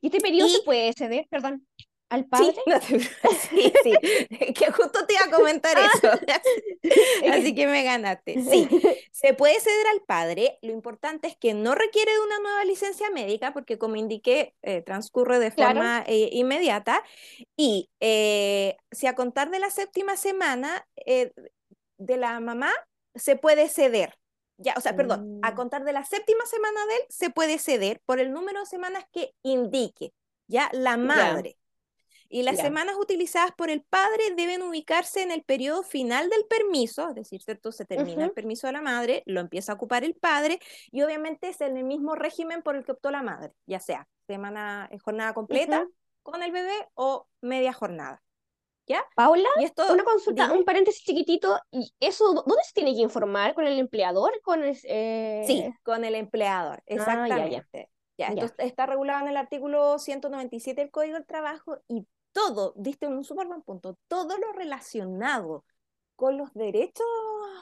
¿Y 0.00 0.08
este 0.08 0.20
periodo 0.20 0.48
se 0.48 0.62
puede 0.62 0.92
ceder, 0.92 1.26
perdón? 1.30 1.66
¿Al 2.12 2.26
padre? 2.26 2.54
Sí, 3.48 3.72
sí, 3.82 3.92
que 4.54 4.70
justo 4.70 5.06
te 5.06 5.14
iba 5.14 5.24
a 5.24 5.30
comentar 5.30 5.76
ah. 5.78 5.88
eso. 5.94 6.08
Así 7.32 7.54
que 7.54 7.66
me 7.66 7.82
ganaste. 7.84 8.42
Sí, 8.42 8.68
se 9.10 9.32
puede 9.32 9.58
ceder 9.60 9.86
al 9.94 10.02
padre. 10.02 10.58
Lo 10.60 10.72
importante 10.72 11.28
es 11.28 11.36
que 11.36 11.54
no 11.54 11.74
requiere 11.74 12.12
de 12.12 12.20
una 12.20 12.38
nueva 12.40 12.64
licencia 12.64 13.10
médica, 13.10 13.54
porque 13.54 13.78
como 13.78 13.96
indiqué, 13.96 14.54
eh, 14.60 14.82
transcurre 14.82 15.38
de 15.38 15.52
forma 15.52 16.04
eh, 16.06 16.28
inmediata. 16.32 17.02
Y 17.56 17.90
eh, 18.00 18.76
si 18.90 19.06
a 19.06 19.14
contar 19.14 19.50
de 19.50 19.58
la 19.58 19.70
séptima 19.70 20.16
semana 20.16 20.86
de 21.06 22.16
la 22.18 22.40
mamá, 22.40 22.70
se 23.14 23.36
puede 23.36 23.70
ceder. 23.70 24.18
Ya, 24.58 24.74
o 24.76 24.80
sea, 24.80 24.94
perdón, 24.94 25.40
a 25.42 25.52
mm. 25.52 25.54
contar 25.54 25.84
de 25.84 25.94
la 25.94 26.04
séptima 26.04 26.44
semana 26.44 26.84
de 26.86 26.96
él, 26.96 27.02
se 27.08 27.30
puede 27.30 27.58
ceder 27.58 28.02
por 28.04 28.20
el 28.20 28.32
número 28.32 28.60
de 28.60 28.66
semanas 28.66 29.04
que 29.12 29.34
indique, 29.42 30.12
ya, 30.46 30.68
la 30.72 30.98
madre. 30.98 31.56
Y 32.34 32.44
las 32.44 32.56
semanas 32.56 32.96
utilizadas 32.98 33.52
por 33.52 33.68
el 33.68 33.82
padre 33.82 34.34
deben 34.34 34.62
ubicarse 34.62 35.20
en 35.20 35.30
el 35.30 35.42
periodo 35.42 35.82
final 35.82 36.30
del 36.30 36.46
permiso, 36.46 37.10
es 37.10 37.14
decir, 37.14 37.42
¿cierto? 37.42 37.72
Se 37.72 37.84
termina 37.84 38.24
el 38.24 38.32
permiso 38.32 38.66
de 38.66 38.72
la 38.72 38.80
madre, 38.80 39.22
lo 39.26 39.40
empieza 39.40 39.72
a 39.72 39.74
ocupar 39.74 40.02
el 40.02 40.14
padre 40.14 40.58
y 40.90 41.02
obviamente 41.02 41.50
es 41.50 41.60
en 41.60 41.76
el 41.76 41.84
mismo 41.84 42.14
régimen 42.14 42.62
por 42.62 42.74
el 42.74 42.86
que 42.86 42.92
optó 42.92 43.10
la 43.10 43.22
madre, 43.22 43.52
ya 43.66 43.80
sea 43.80 44.08
semana, 44.26 44.88
eh, 44.90 44.98
jornada 44.98 45.34
completa 45.34 45.86
con 46.22 46.42
el 46.42 46.52
bebé 46.52 46.88
o 46.94 47.26
media 47.42 47.74
jornada. 47.74 48.22
¿Ya? 48.86 49.04
Paula, 49.14 49.50
y 49.60 49.64
esto, 49.64 49.92
una 49.92 50.02
consulta, 50.02 50.52
un 50.52 50.64
paréntesis 50.64 51.04
chiquitito, 51.04 51.60
¿y 51.70 51.92
eso 52.00 52.32
dónde 52.32 52.64
se 52.64 52.72
tiene 52.72 52.94
que 52.94 53.02
informar? 53.02 53.52
¿Con 53.52 53.66
el 53.66 53.78
empleador? 53.78 54.32
Con 54.42 54.62
eh? 54.64 55.44
Sí, 55.46 55.70
con 55.82 56.06
el 56.06 56.14
empleador, 56.14 56.78
ah, 56.78 56.84
exactamente. 56.86 57.90
ya, 58.16 58.28
entonces 58.28 58.56
está 58.58 58.86
regulado 58.86 59.20
en 59.20 59.28
el 59.28 59.36
artículo 59.36 59.98
197 59.98 60.80
del 60.80 60.90
Código 60.90 61.14
del 61.14 61.26
Trabajo 61.26 61.76
y 61.88 62.06
todo, 62.32 62.72
diste 62.76 63.06
un 63.06 63.24
súper 63.24 63.46
buen 63.46 63.62
punto, 63.62 63.96
todo 64.08 64.36
lo 64.38 64.52
relacionado 64.52 65.64
con 66.16 66.36
los 66.36 66.52
derechos 66.54 67.06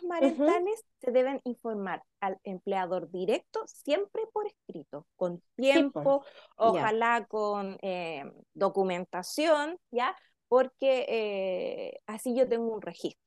maritales 0.07 0.85
se 1.00 1.11
deben 1.12 1.41
informar 1.45 2.05
al 2.21 2.39
empleador 2.45 3.11
directo 3.11 3.67
siempre 3.67 4.23
por 4.33 4.47
escrito, 4.47 5.07
con 5.17 5.43
tiempo, 5.57 6.25
ojalá 6.57 7.27
con 7.27 7.79
eh, 7.83 8.25
documentación, 8.53 9.79
¿ya? 9.91 10.17
Porque 10.49 11.07
eh, 11.09 12.00
así 12.07 12.35
yo 12.35 12.49
tengo 12.49 12.75
un 12.75 12.83
registro. 12.83 13.25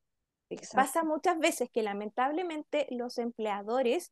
Pasa 0.74 1.04
muchas 1.04 1.40
veces 1.40 1.70
que 1.72 1.82
lamentablemente 1.82 2.86
los 2.92 3.18
empleadores 3.18 4.12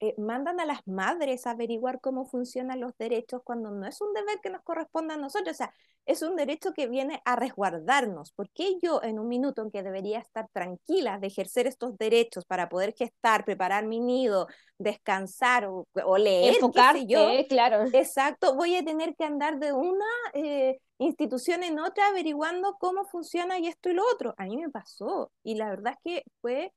eh, 0.00 0.14
mandan 0.16 0.58
a 0.58 0.64
las 0.64 0.86
madres 0.86 1.46
a 1.46 1.50
averiguar 1.50 2.00
cómo 2.00 2.24
funcionan 2.24 2.80
los 2.80 2.96
derechos 2.96 3.42
cuando 3.44 3.70
no 3.70 3.86
es 3.86 4.00
un 4.00 4.12
deber 4.14 4.40
que 4.40 4.50
nos 4.50 4.62
corresponda 4.62 5.14
a 5.14 5.18
nosotros, 5.18 5.54
o 5.54 5.58
sea, 5.58 5.74
es 6.04 6.22
un 6.22 6.36
derecho 6.36 6.72
que 6.72 6.88
viene 6.88 7.22
a 7.24 7.36
resguardarnos. 7.36 8.32
¿Por 8.32 8.50
qué 8.50 8.78
yo 8.82 9.02
en 9.02 9.18
un 9.18 9.28
minuto 9.28 9.62
en 9.62 9.70
que 9.70 9.82
debería 9.82 10.18
estar 10.18 10.48
tranquila 10.52 11.18
de 11.18 11.28
ejercer 11.28 11.66
estos 11.66 11.96
derechos 11.96 12.44
para 12.44 12.68
poder 12.68 12.94
gestar, 12.94 13.44
preparar 13.44 13.86
mi 13.86 14.00
nido, 14.00 14.48
descansar 14.78 15.66
o, 15.66 15.86
leer, 16.18 16.54
Enfocarte, 16.54 17.06
yo, 17.06 17.28
claro. 17.48 17.84
Exacto, 17.92 18.56
voy 18.56 18.76
a 18.76 18.84
tener 18.84 19.14
que 19.14 19.24
andar 19.24 19.58
de 19.58 19.72
una 19.72 20.06
eh, 20.34 20.80
institución 20.98 21.62
en 21.62 21.78
otra 21.78 22.08
averiguando 22.08 22.76
cómo 22.80 23.04
funciona 23.04 23.58
y 23.58 23.68
esto 23.68 23.88
y 23.88 23.94
lo 23.94 24.02
otro. 24.12 24.34
A 24.38 24.44
mí 24.44 24.56
me 24.56 24.70
pasó 24.70 25.30
y 25.44 25.54
la 25.54 25.70
verdad 25.70 25.94
es 25.94 25.98
que 26.02 26.24
fue 26.40 26.72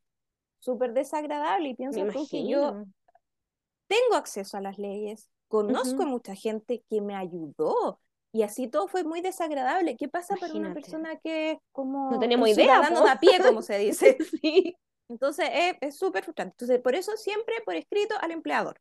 súper 0.59 0.93
desagradable 0.93 1.69
y 1.69 1.75
pienso 1.75 2.05
tú 2.07 2.27
que 2.29 2.47
yo 2.47 2.85
tengo 3.87 4.15
acceso 4.15 4.57
a 4.57 4.61
las 4.61 4.77
leyes, 4.77 5.29
conozco 5.47 6.03
a 6.03 6.07
mucha 6.07 6.35
gente 6.35 6.83
que 6.89 7.01
me 7.01 7.15
ayudó 7.15 7.99
y 8.35 8.43
así 8.43 8.67
todo 8.67 8.89
fue 8.89 9.05
muy 9.05 9.21
desagradable. 9.21 9.95
¿Qué 9.95 10.09
pasa 10.09 10.35
para 10.35 10.53
una 10.53 10.73
persona 10.73 11.17
que 11.23 11.51
es 11.51 11.57
como 11.71 12.11
no 12.11 12.19
tenemos 12.19 12.49
idea, 12.49 12.81
dando 12.81 13.07
a 13.07 13.15
pie, 13.17 13.39
como 13.41 13.61
se 13.61 13.77
dice? 13.77 14.17
sí. 14.41 14.75
Entonces 15.07 15.49
es 15.79 15.97
súper 15.97 16.21
frustrante. 16.25 16.53
Entonces, 16.55 16.81
por 16.81 16.95
eso 16.95 17.15
siempre 17.15 17.55
por 17.63 17.75
escrito 17.75 18.13
al 18.19 18.31
empleador. 18.31 18.77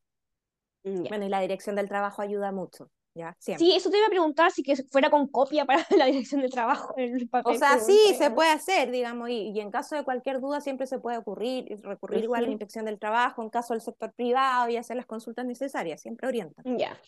Mm, 0.83 1.05
bueno, 1.09 1.27
y 1.27 1.29
la 1.29 1.41
dirección 1.41 1.77
del 1.77 1.89
trabajo 1.89 2.21
ayuda 2.21 2.51
mucho. 2.51 2.91
Sí, 3.39 3.73
eso 3.77 3.91
te 3.91 3.99
iba 3.99 4.09
a 4.09 4.11
preguntar 4.11 4.51
si 4.51 4.65
que 4.65 4.75
fuera 4.91 5.09
con 5.09 5.29
copia 5.29 5.65
para 5.65 5.87
la 5.97 6.07
dirección 6.07 6.41
de 6.41 6.49
trabajo. 6.49 6.93
El 6.97 7.29
papel 7.29 7.55
o 7.55 7.57
sea, 7.57 7.79
sí, 7.79 7.97
se 8.19 8.33
puede 8.33 8.51
hacer, 8.51 8.91
digamos, 8.91 9.31
y, 9.31 9.61
en 9.61 9.71
caso 9.71 9.95
de 9.95 10.03
cualquier 10.03 10.41
duda 10.41 10.61
siempre 10.61 10.89
se 10.89 10.99
puede 10.99 11.19
ocurrir, 11.19 11.81
recurrir 11.85 12.25
igual 12.25 12.43
a 12.43 12.47
la 12.47 12.53
inspección 12.53 12.87
del 12.87 12.99
trabajo, 12.99 13.41
en 13.41 13.51
caso 13.51 13.73
del 13.73 13.83
sector 13.83 14.13
privado 14.15 14.69
y 14.69 14.79
hacer 14.79 14.97
las 14.97 15.07
consultas 15.07 15.47
necesarias, 15.47 16.01
siempre 16.01 16.27
orientan. 16.27 16.77
Ya, 16.77 16.99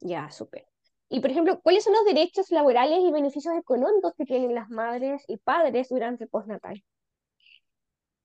ya, 0.00 0.30
súper. 0.30 0.64
Y 1.12 1.18
por 1.18 1.30
ejemplo, 1.32 1.60
¿cuáles 1.60 1.82
son 1.82 1.92
los 1.92 2.04
derechos 2.04 2.50
laborales 2.52 3.00
y 3.00 3.10
beneficios 3.10 3.54
económicos 3.56 4.14
que 4.16 4.24
tienen 4.24 4.54
las 4.54 4.70
madres 4.70 5.24
y 5.26 5.38
padres 5.38 5.88
durante 5.88 6.24
el 6.24 6.30
postnatal? 6.30 6.82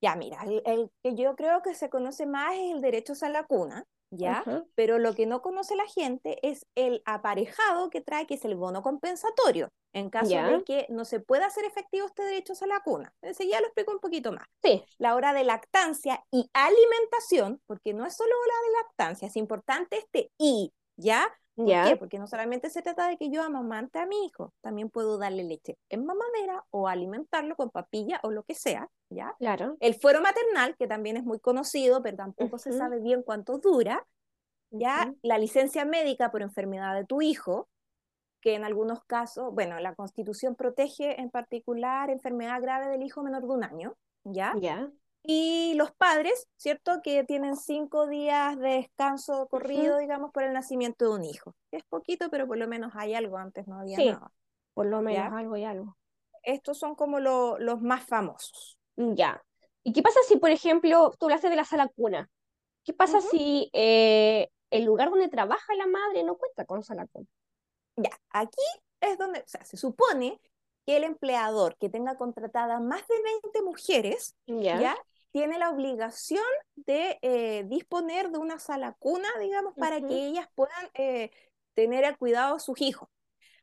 Ya, 0.02 0.16
mira, 0.16 0.38
el, 0.66 0.92
que 1.02 1.16
yo 1.16 1.36
creo 1.36 1.64
que 1.64 1.74
se 1.74 1.90
conoce 1.90 2.28
más 2.28 2.54
es 2.54 2.74
el 2.74 2.82
derecho 2.82 3.14
a 3.24 3.30
la 3.30 3.44
cuna, 3.44 3.88
¿ya? 4.12 4.44
Pero 4.76 5.00
lo 5.00 5.16
que 5.16 5.26
no 5.26 5.42
conoce 5.42 5.76
la 5.76 5.88
gente 5.88 6.38
es 6.48 6.68
el 6.76 7.02
aparejado 7.06 7.90
que 7.90 8.02
trae, 8.02 8.28
que 8.28 8.36
es 8.36 8.46
el 8.46 8.56
bono 8.56 8.84
compensatorio, 8.84 9.70
en 9.92 10.12
caso 10.12 10.36
de 10.36 10.64
que 10.64 10.86
no 10.90 11.06
se 11.06 11.22
pueda 11.22 11.48
hacer 11.48 11.66
efectivo 11.66 12.06
este 12.06 12.22
derecho 12.22 12.54
a 12.62 12.68
la 12.68 12.82
cuna. 12.82 13.12
ya 13.24 13.62
lo 13.62 13.66
explico 13.66 13.94
un 13.94 14.00
poquito 14.00 14.32
más. 14.32 14.46
Sí. 14.62 14.84
La 15.00 15.16
hora 15.16 15.34
de 15.34 15.44
lactancia 15.44 16.24
y 16.30 16.52
alimentación, 16.54 17.62
porque 17.66 17.96
no 17.96 18.06
es 18.06 18.16
solo 18.16 18.30
hora 18.30 18.56
de 18.68 18.74
lactancia, 18.84 19.28
es 19.28 19.36
importante 19.38 19.98
este 19.98 20.30
y, 20.38 20.72
¿ya? 20.98 21.28
¿Por 21.56 21.68
qué? 21.68 21.96
Porque 21.98 22.20
no 22.20 22.28
solamente 22.28 22.70
se 22.70 22.82
trata 22.82 23.08
de 23.08 23.18
que 23.18 23.30
yo 23.30 23.42
amamante 23.42 24.00
a 24.00 24.06
mi 24.06 24.26
hijo, 24.26 24.54
también 24.62 24.90
puedo 24.90 25.18
darle 25.18 25.44
leche 25.44 25.78
en 25.90 26.06
mamadera 26.06 26.66
o 26.70 26.88
alimentarlo 26.88 27.56
con 27.56 27.70
papilla 27.70 28.20
o 28.24 28.32
lo 28.32 28.44
que 28.44 28.56
sea, 28.56 28.90
¿ya? 29.10 29.36
Claro. 29.40 29.78
El 29.80 29.96
fuero 29.96 30.22
maternal, 30.22 30.76
que 30.78 30.88
también 30.88 31.16
es 31.16 31.24
muy 31.24 31.40
conocido, 31.40 32.04
pero 32.04 32.18
tampoco 32.18 32.58
se 32.58 32.74
sabe 32.74 33.00
bien 33.00 33.24
cuánto 33.24 33.58
dura, 33.58 34.06
¿ya? 34.70 35.14
La 35.22 35.38
licencia 35.38 35.86
médica 35.86 36.30
por 36.30 36.42
enfermedad 36.42 36.94
de 36.94 37.06
tu 37.06 37.22
hijo, 37.22 37.70
que 38.42 38.56
en 38.56 38.64
algunos 38.64 39.04
casos, 39.06 39.54
bueno, 39.54 39.80
la 39.80 39.96
Constitución 39.96 40.56
protege 40.56 41.20
en 41.20 41.30
particular 41.30 42.10
enfermedad 42.10 42.62
grave 42.62 42.90
del 42.90 43.02
hijo 43.02 43.24
menor 43.24 43.44
de 43.44 43.54
un 43.54 43.64
año, 43.64 43.96
¿ya? 44.24 44.54
Ya. 44.60 44.92
Y 45.28 45.74
los 45.76 45.92
padres, 45.92 46.48
¿cierto? 46.56 47.02
Que 47.02 47.24
tienen 47.24 47.58
cinco 47.58 48.08
días 48.08 48.58
de 48.60 48.70
descanso 48.70 49.48
corrido, 49.48 49.98
digamos, 49.98 50.32
por 50.32 50.44
el 50.44 50.54
nacimiento 50.54 51.06
de 51.06 51.16
un 51.16 51.26
hijo. 51.26 51.56
Es 51.72 51.84
poquito, 51.86 52.30
pero 52.30 52.46
por 52.46 52.58
lo 52.58 52.68
menos 52.68 52.94
hay 52.96 53.16
algo, 53.16 53.38
antes 53.38 53.68
no 53.68 53.80
había 53.80 53.98
nada. 53.98 54.32
Por 54.76 54.86
lo 54.86 55.02
menos 55.02 55.34
algo 55.34 55.58
y 55.58 55.64
algo. 55.64 55.98
Estos 56.44 56.78
son 56.78 56.94
como 56.94 57.20
los 57.20 57.82
más 57.82 58.06
famosos. 58.06 58.78
Mm, 58.98 59.14
ya. 59.16 59.44
¿Y 59.84 59.94
qué 59.94 60.04
pasa 60.04 60.20
si, 60.28 60.38
por 60.38 60.52
ejemplo, 60.52 61.12
tú 61.20 61.26
hablaste 61.26 61.50
de 61.50 61.56
la 61.56 61.66
sala 61.66 61.88
cuna? 61.88 62.30
¿Qué 62.84 62.94
pasa 62.94 63.20
si 63.20 63.70
eh, 63.74 64.50
el 64.70 64.84
lugar 64.84 65.10
donde 65.10 65.28
trabaja 65.28 65.74
la 65.76 65.88
madre 65.88 66.24
no 66.24 66.38
cuenta 66.38 66.66
con 66.66 66.84
sala 66.84 67.08
cuna? 67.12 67.28
Ya, 67.96 68.12
aquí 68.30 68.62
es 69.02 69.18
donde, 69.18 69.40
o 69.40 69.48
sea, 69.48 69.66
se 69.66 69.78
supone 69.78 70.40
que 70.86 70.98
el 70.98 71.04
empleador 71.04 71.78
que 71.78 71.90
tenga 71.90 72.16
contratada 72.16 72.80
más 72.80 73.08
de 73.08 73.16
20 73.24 73.62
mujeres, 73.64 74.36
¿ya? 74.46 74.96
Tiene 75.36 75.60
la 75.60 75.70
obligación 75.70 76.46
de 76.78 77.20
eh, 77.22 77.66
disponer 77.68 78.30
de 78.30 78.38
una 78.38 78.58
sala 78.58 78.96
cuna, 78.98 79.28
digamos, 79.42 79.74
para 79.76 80.00
que 80.00 80.28
ellas 80.28 80.48
puedan 80.56 80.90
eh, 80.94 81.30
tener 81.74 82.06
el 82.06 82.18
cuidado 82.18 82.54
de 82.54 82.62
sus 82.62 82.80
hijos. 82.80 83.10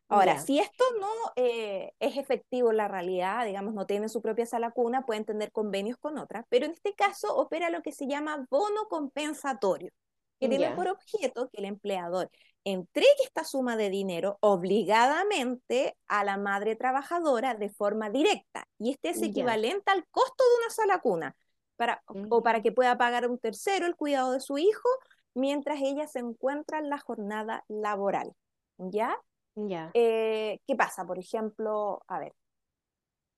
Ahora, 0.06 0.38
si 0.38 0.58
esto 0.58 0.84
no 1.00 1.08
eh, 1.34 1.94
es 1.98 2.18
efectivo 2.18 2.72
en 2.72 2.76
la 2.76 2.88
realidad, 2.88 3.46
digamos, 3.46 3.72
no 3.72 3.86
tienen 3.86 4.10
su 4.10 4.20
propia 4.20 4.44
sala 4.44 4.72
cuna, 4.72 5.06
pueden 5.06 5.24
tener 5.24 5.50
convenios 5.50 5.96
con 5.96 6.18
otras, 6.18 6.44
pero 6.50 6.66
en 6.66 6.72
este 6.72 6.92
caso 6.92 7.34
opera 7.34 7.70
lo 7.70 7.80
que 7.80 7.92
se 7.92 8.06
llama 8.06 8.46
bono 8.50 8.86
compensatorio, 8.90 9.92
que 10.38 10.50
tiene 10.50 10.72
por 10.72 10.88
objeto 10.88 11.48
que 11.48 11.62
el 11.62 11.64
empleador 11.64 12.30
entregue 12.64 13.24
esta 13.24 13.44
suma 13.44 13.78
de 13.78 13.88
dinero 13.88 14.36
obligadamente 14.40 15.96
a 16.06 16.22
la 16.22 16.36
madre 16.36 16.76
trabajadora 16.76 17.54
de 17.54 17.70
forma 17.70 18.10
directa, 18.10 18.68
y 18.78 18.90
este 18.90 19.08
es 19.08 19.22
equivalente 19.22 19.90
al 19.90 20.06
costo 20.10 20.44
de 20.44 20.64
una 20.64 20.70
sala 20.70 20.98
cuna 21.00 21.34
para, 21.76 22.02
o 22.06 22.42
para 22.42 22.62
que 22.62 22.72
pueda 22.72 22.96
pagar 22.96 23.28
un 23.28 23.38
tercero 23.38 23.86
el 23.86 23.96
cuidado 23.96 24.32
de 24.32 24.40
su 24.40 24.58
hijo 24.58 24.88
mientras 25.34 25.80
ella 25.80 26.06
se 26.06 26.20
encuentra 26.20 26.78
en 26.78 26.90
la 26.90 26.98
jornada 26.98 27.64
laboral. 27.68 28.34
¿Ya? 28.78 29.16
Ya. 29.54 29.90
Eh, 29.94 30.60
¿Qué 30.66 30.76
pasa? 30.76 31.04
Por 31.04 31.18
ejemplo, 31.18 32.02
a 32.06 32.18
ver, 32.18 32.34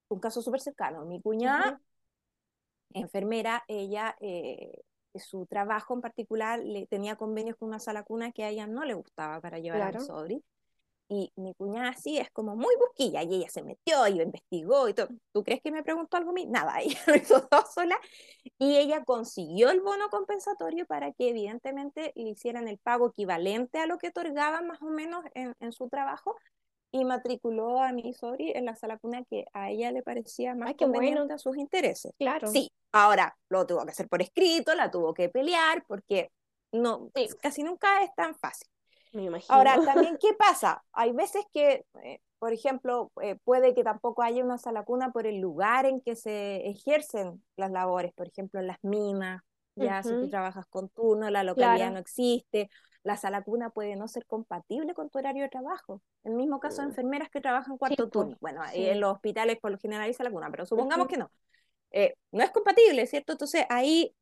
un 0.08 0.20
caso 0.20 0.42
súper 0.42 0.60
cercano. 0.60 1.04
Mi 1.04 1.20
cuñada, 1.20 1.80
enfermera, 2.92 3.64
ella, 3.68 4.16
eh, 4.20 4.82
su 5.14 5.46
trabajo 5.46 5.94
en 5.94 6.00
particular, 6.00 6.60
le 6.60 6.86
tenía 6.86 7.16
convenios 7.16 7.56
con 7.56 7.68
una 7.68 7.80
sala 7.80 8.02
cuna 8.02 8.32
que 8.32 8.44
a 8.44 8.50
ella 8.50 8.66
no 8.66 8.84
le 8.84 8.94
gustaba 8.94 9.40
para 9.40 9.58
llevar 9.58 9.82
a 9.82 9.86
al 9.88 10.00
sobri. 10.00 10.42
Y 11.08 11.32
mi 11.36 11.54
cuñada 11.54 11.92
sí 11.94 12.18
es 12.18 12.30
como 12.30 12.56
muy 12.56 12.74
busquilla 12.76 13.22
y 13.22 13.34
ella 13.34 13.48
se 13.50 13.62
metió 13.62 14.06
y 14.08 14.22
investigó 14.22 14.88
y 14.88 14.94
todo. 14.94 15.08
¿Tú 15.32 15.44
crees 15.44 15.60
que 15.60 15.70
me 15.70 15.82
preguntó 15.82 16.16
algo 16.16 16.30
a 16.30 16.32
mí? 16.32 16.46
Nada, 16.46 16.78
ella 16.80 16.98
lo 17.06 17.16
hizo 17.16 17.46
todo 17.46 17.66
sola 17.66 17.98
y 18.58 18.76
ella 18.76 19.04
consiguió 19.04 19.70
el 19.70 19.80
bono 19.80 20.08
compensatorio 20.08 20.86
para 20.86 21.12
que 21.12 21.28
evidentemente 21.28 22.12
le 22.14 22.30
hicieran 22.30 22.68
el 22.68 22.78
pago 22.78 23.08
equivalente 23.08 23.78
a 23.78 23.86
lo 23.86 23.98
que 23.98 24.08
otorgaban 24.08 24.66
más 24.66 24.80
o 24.80 24.86
menos 24.86 25.24
en, 25.34 25.54
en 25.60 25.72
su 25.72 25.88
trabajo 25.88 26.36
y 26.94 27.04
matriculó 27.04 27.80
a 27.80 27.90
mi 27.90 28.14
sobri 28.14 28.52
en 28.52 28.66
la 28.66 28.76
sala 28.76 28.98
cuna 28.98 29.24
que 29.24 29.46
a 29.52 29.68
ella 29.68 29.90
le 29.90 30.04
parecía 30.04 30.54
más 30.54 30.74
conveniente 30.74 31.32
a 31.32 31.38
sus 31.38 31.56
intereses. 31.56 32.12
Claro. 32.18 32.46
Sí, 32.46 32.70
ahora 32.92 33.36
lo 33.48 33.66
tuvo 33.66 33.84
que 33.84 33.90
hacer 33.90 34.08
por 34.08 34.22
escrito, 34.22 34.76
la 34.76 34.92
tuvo 34.92 35.12
que 35.12 35.28
pelear 35.28 35.84
porque 35.88 36.30
no, 36.70 37.10
casi 37.42 37.64
nunca 37.64 38.04
es 38.04 38.14
tan 38.14 38.36
fácil. 38.36 38.68
Ahora, 39.48 39.74
también, 39.84 40.18
¿qué 40.20 40.34
pasa? 40.34 40.82
Hay 40.92 41.12
veces 41.12 41.44
que, 41.52 41.84
eh, 42.02 42.20
por 42.38 42.52
ejemplo, 42.52 43.12
eh, 43.22 43.36
puede 43.44 43.74
que 43.74 43.84
tampoco 43.84 44.22
haya 44.22 44.44
una 44.44 44.58
sala 44.58 44.84
cuna 44.84 45.12
por 45.12 45.26
el 45.26 45.40
lugar 45.40 45.86
en 45.86 46.00
que 46.00 46.16
se 46.16 46.68
ejercen 46.68 47.42
las 47.56 47.70
labores, 47.70 48.12
por 48.12 48.26
ejemplo, 48.26 48.60
en 48.60 48.66
las 48.66 48.78
minas, 48.82 49.42
ya 49.76 50.02
si 50.04 50.10
tú 50.10 50.30
trabajas 50.30 50.66
con 50.66 50.88
turno, 50.88 51.30
la 51.30 51.42
localidad 51.42 51.90
no 51.90 51.98
existe, 51.98 52.70
la 53.02 53.16
sala 53.16 53.42
cuna 53.42 53.70
puede 53.70 53.96
no 53.96 54.06
ser 54.06 54.24
compatible 54.24 54.94
con 54.94 55.10
tu 55.10 55.18
horario 55.18 55.42
de 55.42 55.48
trabajo. 55.48 56.00
En 56.22 56.32
el 56.32 56.38
mismo 56.38 56.60
caso 56.60 56.80
de 56.80 56.86
mm. 56.86 56.90
enfermeras 56.90 57.28
que 57.28 57.40
trabajan 57.40 57.76
cuarto 57.76 58.08
turno. 58.08 58.36
Bueno, 58.40 58.62
en 58.72 59.00
los 59.00 59.14
hospitales 59.14 59.58
por 59.60 59.72
lo 59.72 59.78
general 59.78 60.04
hay 60.04 60.14
sala 60.14 60.30
cuna, 60.30 60.48
pero 60.50 60.64
supongamos 60.64 61.08
que 61.08 61.16
no. 61.16 61.30
Eh, 61.90 62.14
no 62.30 62.44
es 62.44 62.50
compatible, 62.50 63.06
¿cierto? 63.06 63.32
Entonces 63.32 63.66
ahí 63.68 64.14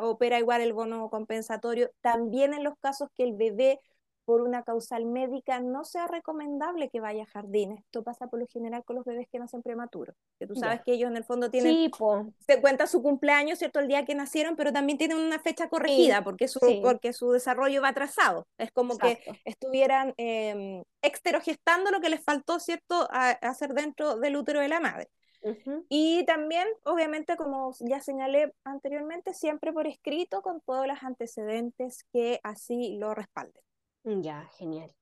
opera 0.00 0.38
igual 0.38 0.62
el 0.62 0.72
bono 0.72 1.10
compensatorio. 1.10 1.90
También 2.00 2.54
en 2.54 2.64
los 2.64 2.74
casos 2.80 3.10
que 3.14 3.24
el 3.24 3.34
bebé 3.34 3.78
por 4.24 4.40
una 4.40 4.62
causal 4.62 5.04
médica 5.04 5.60
no 5.60 5.84
sea 5.84 6.06
recomendable 6.06 6.88
que 6.90 7.00
vaya 7.00 7.24
a 7.24 7.26
jardín. 7.26 7.72
Esto 7.72 8.02
pasa 8.02 8.26
por 8.28 8.40
lo 8.40 8.46
general 8.46 8.84
con 8.84 8.96
los 8.96 9.04
bebés 9.04 9.28
que 9.30 9.38
nacen 9.38 9.62
prematuros. 9.62 10.16
Que 10.38 10.46
tú 10.46 10.54
sabes 10.54 10.80
que 10.82 10.92
ellos 10.92 11.10
en 11.10 11.16
el 11.16 11.24
fondo 11.24 11.50
tienen, 11.50 11.90
se 12.40 12.60
cuenta 12.60 12.86
su 12.86 13.02
cumpleaños, 13.02 13.58
¿cierto? 13.58 13.80
El 13.80 13.88
día 13.88 14.04
que 14.04 14.14
nacieron, 14.14 14.56
pero 14.56 14.72
también 14.72 14.98
tienen 14.98 15.18
una 15.18 15.38
fecha 15.38 15.68
corregida 15.68 16.22
porque, 16.24 16.48
su, 16.48 16.60
porque 16.82 17.12
su 17.12 17.30
desarrollo 17.30 17.82
va 17.82 17.88
atrasado. 17.88 18.46
Es 18.58 18.70
como 18.72 18.96
que 18.98 19.20
estuvieran 19.44 20.14
eh, 20.16 20.82
exterogestando 21.02 21.90
lo 21.90 22.00
que 22.00 22.10
les 22.10 22.24
faltó, 22.24 22.58
¿cierto? 22.60 23.06
A, 23.10 23.30
hacer 23.30 23.74
dentro 23.74 24.16
del 24.16 24.36
útero 24.36 24.60
de 24.60 24.68
la 24.68 24.80
madre. 24.80 25.08
Y 25.90 26.24
también, 26.24 26.66
obviamente, 26.84 27.36
como 27.36 27.74
ya 27.80 28.00
señalé 28.00 28.54
anteriormente, 28.64 29.34
siempre 29.34 29.74
por 29.74 29.86
escrito 29.86 30.40
con 30.40 30.62
todos 30.62 30.86
los 30.86 31.02
antecedentes 31.02 32.04
que 32.12 32.40
así 32.42 32.96
lo 32.98 33.14
respalden. 33.14 33.62
Mm, 34.04 34.20
ya, 34.22 34.48
genial. 34.58 34.94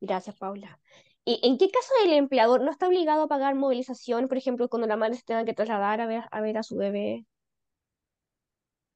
Gracias, 0.00 0.36
Paula. 0.36 0.80
¿Y 1.24 1.40
en 1.46 1.58
qué 1.58 1.70
caso 1.70 1.92
el 2.04 2.12
empleador 2.14 2.62
no 2.62 2.70
está 2.70 2.88
obligado 2.88 3.24
a 3.24 3.28
pagar 3.28 3.54
movilización, 3.54 4.28
por 4.28 4.38
ejemplo, 4.38 4.68
cuando 4.68 4.88
la 4.88 4.96
madre 4.96 5.16
se 5.16 5.24
tenga 5.24 5.44
que 5.44 5.54
trasladar 5.54 6.00
a 6.00 6.06
ver, 6.06 6.24
a 6.30 6.40
ver 6.40 6.58
a 6.58 6.62
su 6.62 6.76
bebé? 6.76 7.26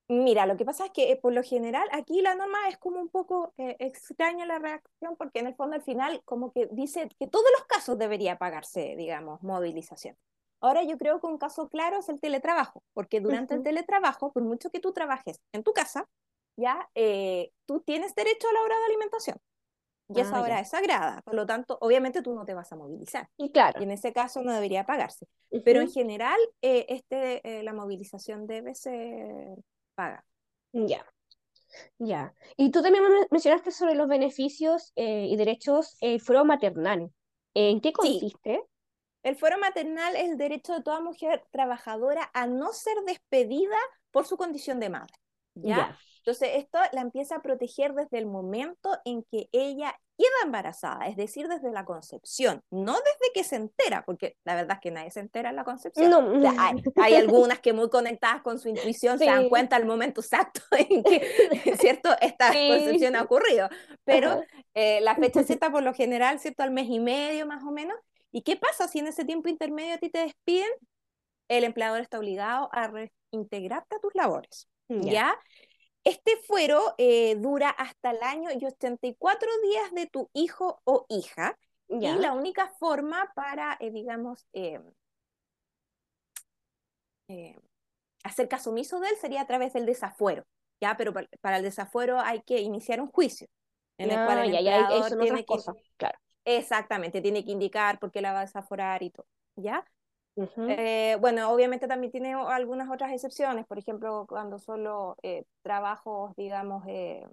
Mira, 0.08 0.46
lo 0.46 0.56
que 0.56 0.64
pasa 0.64 0.87
es 0.87 0.92
que 0.92 1.12
eh, 1.12 1.16
por 1.16 1.32
lo 1.32 1.42
general 1.42 1.88
aquí 1.92 2.20
la 2.20 2.34
norma 2.34 2.68
es 2.68 2.76
como 2.78 3.00
un 3.00 3.08
poco 3.08 3.54
eh, 3.56 3.76
extraña 3.78 4.44
la 4.44 4.58
reacción 4.58 5.16
porque 5.16 5.38
en 5.40 5.46
el 5.46 5.54
fondo 5.54 5.75
al 5.76 5.82
final 5.82 6.22
como 6.25 6.52
que 6.52 6.68
dice 6.70 7.08
que 7.18 7.28
todos 7.28 7.46
los 7.56 7.66
casos 7.66 7.99
debería 7.99 8.37
pagarse, 8.37 8.94
digamos, 8.96 9.42
movilización. 9.42 10.16
Ahora 10.61 10.84
yo 10.84 10.99
creo 10.99 11.20
que 11.20 11.26
un 11.26 11.38
caso 11.38 11.68
claro 11.68 11.99
es 11.99 12.08
el 12.08 12.20
teletrabajo, 12.20 12.82
porque 12.92 13.20
durante 13.20 13.54
el 13.54 13.62
teletrabajo, 13.62 14.32
por 14.32 14.42
mucho 14.44 14.70
que 14.70 14.80
tú 14.80 14.92
trabajes 14.92 15.40
en 15.52 15.62
tu 15.62 15.72
casa, 15.72 16.08
ya 16.56 16.88
eh, 16.94 17.50
tú 17.66 17.80
tienes 17.80 18.14
derecho 18.14 18.49
a 18.49 18.52
la 18.52 18.62
hora 18.62 18.78
de 18.78 18.85
alimentación. 18.87 19.38
Y 20.14 20.21
esa 20.21 20.38
ah, 20.38 20.42
hora 20.42 20.61
es 20.61 20.68
sagrada, 20.68 21.23
por 21.23 21.35
lo 21.35 21.47
tanto, 21.47 21.78
obviamente 21.80 22.21
tú 22.21 22.35
no 22.35 22.44
te 22.44 22.52
vas 22.52 22.71
a 22.71 22.76
movilizar. 22.76 23.30
Y 23.38 23.50
claro. 23.50 23.80
Y 23.80 23.85
en 23.85 23.92
ese 23.92 24.12
caso 24.12 24.42
no 24.42 24.52
debería 24.52 24.85
pagarse. 24.85 25.26
Pero 25.64 25.80
en 25.80 25.90
general, 25.90 26.38
este, 26.61 27.62
la 27.62 27.73
movilización 27.73 28.47
debe 28.47 28.75
ser 28.75 29.56
paga. 29.94 30.23
Ya, 30.73 31.06
ya. 31.99 32.35
Y 32.56 32.71
tú 32.71 32.82
también 32.82 33.04
mencionaste 33.30 33.71
sobre 33.71 33.94
los 33.94 34.09
beneficios 34.09 34.92
eh, 34.97 35.26
y 35.28 35.37
derechos 35.37 35.97
del 36.00 36.21
fuero 36.21 36.44
maternal. 36.44 37.11
¿En 37.54 37.80
qué 37.80 37.92
consiste? 37.92 38.62
El 39.23 39.37
fuero 39.37 39.59
maternal 39.59 40.16
es 40.16 40.30
el 40.30 40.37
derecho 40.37 40.73
de 40.73 40.82
toda 40.82 41.00
mujer 41.00 41.44
trabajadora 41.50 42.30
a 42.35 42.47
no 42.47 42.73
ser 42.73 42.97
despedida 43.06 43.76
por 44.11 44.26
su 44.26 44.37
condición 44.37 44.80
de 44.80 44.90
madre. 44.90 45.14
¿ya? 45.54 45.99
Entonces, 46.24 46.50
esto 46.54 46.78
la 46.92 47.00
empieza 47.00 47.36
a 47.36 47.42
proteger 47.42 47.94
desde 47.94 48.18
el 48.18 48.26
momento 48.26 48.96
en 49.04 49.24
que 49.24 49.48
ella 49.50 49.92
queda 50.16 50.44
embarazada, 50.44 51.08
es 51.08 51.16
decir, 51.16 51.48
desde 51.48 51.72
la 51.72 51.84
concepción, 51.84 52.62
no 52.70 52.92
desde 52.92 53.32
que 53.34 53.42
se 53.42 53.56
entera, 53.56 54.04
porque 54.04 54.36
la 54.44 54.54
verdad 54.54 54.76
es 54.76 54.80
que 54.80 54.90
nadie 54.92 55.10
se 55.10 55.18
entera 55.18 55.50
en 55.50 55.56
la 55.56 55.64
concepción. 55.64 56.08
hay, 56.96 57.14
algunas 57.14 57.58
que 57.58 57.72
muy 57.72 57.90
conectadas 57.90 58.40
con 58.42 58.60
su 58.60 58.68
intuición 58.68 59.18
se 59.18 59.24
dan 59.24 59.48
cuenta 59.48 59.74
al 59.74 59.84
momento 59.84 60.20
exacto 60.20 60.60
en 60.78 61.02
que, 61.02 61.76
¿cierto?, 61.80 62.10
esta 62.20 62.52
concepción 62.52 63.16
ha 63.16 63.22
ocurrido. 63.22 63.68
Pero 64.04 64.44
eh, 64.74 65.00
la 65.00 65.16
fecha 65.16 65.40
exacta 65.40 65.72
por 65.72 65.82
lo 65.82 65.92
general, 65.92 66.38
¿cierto?, 66.38 66.62
al 66.62 66.70
mes 66.70 66.86
y 66.88 67.00
medio 67.00 67.46
más 67.46 67.64
o 67.64 67.72
menos. 67.72 67.98
¿Y 68.30 68.42
qué 68.42 68.56
pasa 68.56 68.86
si 68.86 69.00
en 69.00 69.08
ese 69.08 69.24
tiempo 69.24 69.48
intermedio 69.48 69.94
a 69.94 69.98
ti 69.98 70.08
te 70.08 70.20
despiden? 70.20 70.70
El 71.48 71.64
empleador 71.64 72.00
está 72.00 72.18
obligado 72.18 72.68
a 72.70 72.86
reintegrarte 72.86 73.96
a 73.96 73.98
tus 73.98 74.14
labores. 74.14 74.68
¿Ya? 74.88 75.34
Este 76.04 76.37
fuero 76.49 76.94
eh, 76.99 77.37
dura 77.37 77.71
hasta 77.71 78.11
el 78.11 78.23
año 78.23 78.50
y 78.50 78.64
84 78.64 79.49
días 79.62 79.92
de 79.92 80.06
tu 80.06 80.30
hijo 80.32 80.80
o 80.85 81.06
hija. 81.09 81.56
Y 81.88 82.00
la 82.00 82.32
única 82.32 82.68
forma 82.78 83.30
para, 83.35 83.76
eh, 83.78 83.90
digamos, 83.90 84.47
eh, 84.54 84.80
hacer 88.25 88.49
caso 88.49 88.71
omiso 88.71 88.99
de 88.99 89.09
él 89.09 89.16
sería 89.21 89.42
a 89.42 89.47
través 89.47 89.75
del 89.75 89.85
desafuero. 89.85 90.44
¿ya? 90.80 90.97
Pero 90.97 91.12
para, 91.40 91.56
el 91.56 91.62
desafuero 91.62 92.18
hay 92.18 92.42
que 92.42 92.61
iniciar 92.61 93.00
un 93.00 93.09
juicio 93.09 93.47
en 93.99 94.11
el 94.11 94.16
cual 94.26 94.38
el 94.38 94.54
empleador 94.54 95.18
tiene 95.18 95.44
que... 95.44 95.54
Claro. 95.97 96.18
Exactamente, 96.44 97.21
tiene 97.21 97.44
que 97.44 97.52
indicar 97.52 98.00
por 98.00 98.11
qué 98.11 98.21
la 98.21 98.32
va 98.32 98.40
a 98.40 98.47
desaforar 98.47 99.02
y 99.02 99.11
todo. 99.11 99.26
¿Ya? 99.54 99.85
Eh, 100.36 101.16
bueno, 101.20 101.50
obviamente 101.50 101.86
también 101.86 102.10
tiene 102.10 102.34
algunas 102.34 102.90
otras 102.90 103.12
excepciones, 103.12 103.66
por 103.66 103.78
ejemplo, 103.78 104.24
cuando 104.28 104.58
solo 104.58 105.16
eh, 105.22 105.44
trabajos, 105.62 106.34
digamos, 106.36 106.84
eh, 106.88 107.26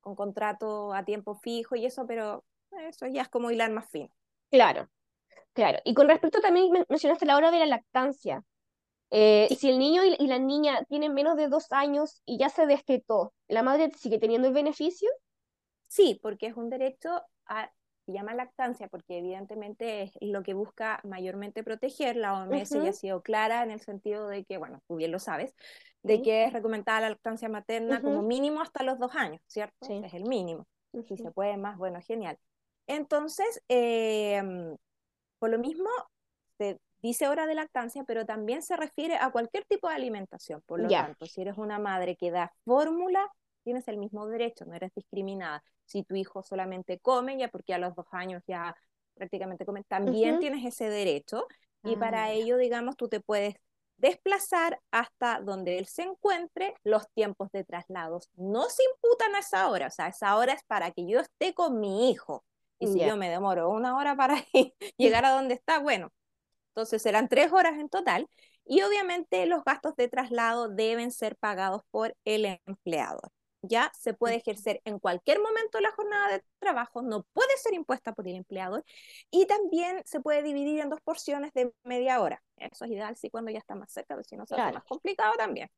con 0.00 0.16
contrato 0.16 0.92
a 0.92 1.04
tiempo 1.04 1.34
fijo 1.36 1.76
y 1.76 1.86
eso, 1.86 2.06
pero 2.06 2.44
eso 2.88 3.06
ya 3.06 3.22
es 3.22 3.28
como 3.28 3.50
hilar 3.50 3.70
más 3.70 3.88
fino. 3.88 4.10
Claro, 4.50 4.88
claro. 5.52 5.78
Y 5.84 5.94
con 5.94 6.08
respecto 6.08 6.40
también 6.40 6.70
mencionaste 6.88 7.26
la 7.26 7.36
hora 7.36 7.50
de 7.50 7.58
la 7.60 7.66
lactancia. 7.66 8.42
Si 9.12 9.68
el 9.68 9.78
niño 9.78 10.02
y 10.04 10.26
la 10.26 10.38
niña 10.38 10.84
tienen 10.88 11.14
menos 11.14 11.36
de 11.36 11.48
dos 11.48 11.72
años 11.72 12.22
y 12.24 12.38
ya 12.38 12.48
se 12.48 12.66
destetó, 12.66 13.32
¿la 13.48 13.62
madre 13.62 13.90
sigue 13.96 14.18
teniendo 14.18 14.48
el 14.48 14.54
beneficio? 14.54 15.10
Sí, 15.88 16.18
porque 16.22 16.46
es 16.46 16.56
un 16.56 16.70
derecho 16.70 17.22
a 17.46 17.72
llama 18.12 18.34
lactancia 18.34 18.88
porque 18.88 19.18
evidentemente 19.18 20.02
es 20.02 20.12
lo 20.20 20.42
que 20.42 20.54
busca 20.54 21.00
mayormente 21.04 21.62
proteger. 21.62 22.16
La 22.16 22.34
OMS 22.34 22.70
ya 22.70 22.90
ha 22.90 22.92
sido 22.92 23.22
clara 23.22 23.62
en 23.62 23.70
el 23.70 23.80
sentido 23.80 24.28
de 24.28 24.44
que, 24.44 24.58
bueno, 24.58 24.80
tú 24.86 24.96
bien 24.96 25.12
lo 25.12 25.18
sabes, 25.18 25.54
de 26.02 26.22
que 26.22 26.44
es 26.44 26.52
recomendada 26.52 27.00
la 27.00 27.10
lactancia 27.10 27.48
materna 27.48 28.00
como 28.00 28.22
mínimo 28.22 28.60
hasta 28.60 28.82
los 28.82 28.98
dos 28.98 29.14
años, 29.14 29.40
¿cierto? 29.46 29.86
Es 29.88 30.14
el 30.14 30.24
mínimo. 30.24 30.66
Si 31.06 31.16
se 31.16 31.30
puede 31.30 31.56
más, 31.56 31.78
bueno, 31.78 32.00
genial. 32.00 32.38
Entonces, 32.86 33.62
em, 33.68 34.76
por 35.38 35.50
lo 35.50 35.58
mismo, 35.58 35.88
se 36.58 36.80
dice 37.02 37.28
hora 37.28 37.46
de 37.46 37.54
lactancia, 37.54 38.04
pero 38.04 38.26
también 38.26 38.62
se 38.62 38.76
refiere 38.76 39.16
a 39.16 39.30
cualquier 39.30 39.64
tipo 39.66 39.88
de 39.88 39.94
alimentación. 39.94 40.62
Por 40.66 40.80
lo 40.80 40.88
tanto, 40.88 41.26
si 41.26 41.42
eres 41.42 41.56
una 41.56 41.78
madre 41.78 42.16
que 42.16 42.30
da 42.30 42.52
fórmula, 42.64 43.30
tienes 43.62 43.88
el 43.88 43.98
mismo 43.98 44.26
derecho, 44.26 44.64
no 44.64 44.74
eres 44.74 44.92
discriminada 44.94 45.62
si 45.84 46.04
tu 46.04 46.14
hijo 46.14 46.42
solamente 46.42 47.00
come, 47.00 47.36
ya 47.36 47.48
porque 47.48 47.74
a 47.74 47.78
los 47.78 47.94
dos 47.94 48.06
años 48.12 48.42
ya 48.46 48.76
prácticamente 49.14 49.66
come, 49.66 49.84
también 49.84 50.38
tienes 50.38 50.64
ese 50.64 50.88
derecho. 50.88 51.46
Y 51.82 51.96
para 51.96 52.24
ah, 52.24 52.30
ello, 52.30 52.58
digamos, 52.58 52.96
tú 52.96 53.08
te 53.08 53.20
puedes 53.20 53.54
desplazar 53.96 54.80
hasta 54.90 55.40
donde 55.40 55.78
él 55.78 55.86
se 55.86 56.02
encuentre, 56.02 56.74
los 56.84 57.10
tiempos 57.12 57.50
de 57.52 57.64
traslados 57.64 58.30
no 58.34 58.68
se 58.68 58.82
imputan 58.84 59.34
a 59.34 59.40
esa 59.40 59.68
hora, 59.68 59.88
o 59.88 59.90
sea, 59.90 60.08
esa 60.08 60.36
hora 60.36 60.52
es 60.52 60.62
para 60.64 60.90
que 60.90 61.06
yo 61.06 61.20
esté 61.20 61.54
con 61.54 61.80
mi 61.80 62.10
hijo. 62.10 62.44
Y 62.78 62.86
si 62.86 63.00
yo 63.00 63.14
me 63.18 63.28
demoro 63.28 63.68
una 63.68 63.94
hora 63.94 64.16
para 64.16 64.36
llegar 64.96 65.26
a 65.26 65.32
donde 65.32 65.52
está, 65.52 65.80
bueno, 65.80 66.10
entonces 66.68 67.02
serán 67.02 67.28
tres 67.28 67.52
horas 67.52 67.78
en 67.78 67.90
total. 67.90 68.26
Y 68.64 68.80
obviamente 68.82 69.44
los 69.44 69.64
gastos 69.64 69.96
de 69.96 70.08
traslado 70.08 70.68
deben 70.68 71.10
ser 71.10 71.36
pagados 71.36 71.82
por 71.90 72.16
el 72.24 72.58
empleador 72.66 73.30
ya 73.62 73.92
se 73.98 74.14
puede 74.14 74.36
ejercer 74.36 74.80
en 74.84 74.98
cualquier 74.98 75.40
momento 75.40 75.78
de 75.78 75.82
la 75.82 75.92
jornada 75.92 76.32
de 76.32 76.44
trabajo, 76.58 77.02
no 77.02 77.24
puede 77.32 77.56
ser 77.58 77.74
impuesta 77.74 78.12
por 78.12 78.26
el 78.26 78.36
empleador 78.36 78.84
y 79.30 79.46
también 79.46 80.02
se 80.04 80.20
puede 80.20 80.42
dividir 80.42 80.80
en 80.80 80.88
dos 80.88 81.00
porciones 81.02 81.52
de 81.52 81.72
media 81.84 82.20
hora. 82.20 82.42
Eso 82.56 82.84
es 82.84 82.90
ideal 82.90 83.16
si 83.16 83.30
cuando 83.30 83.50
ya 83.50 83.58
está 83.58 83.74
más 83.74 83.92
cerca, 83.92 84.14
pero 84.14 84.24
si 84.24 84.36
no 84.36 84.46
se 84.46 84.54
hace 84.54 84.72
más 84.72 84.84
complicado 84.84 85.34
también. 85.36 85.70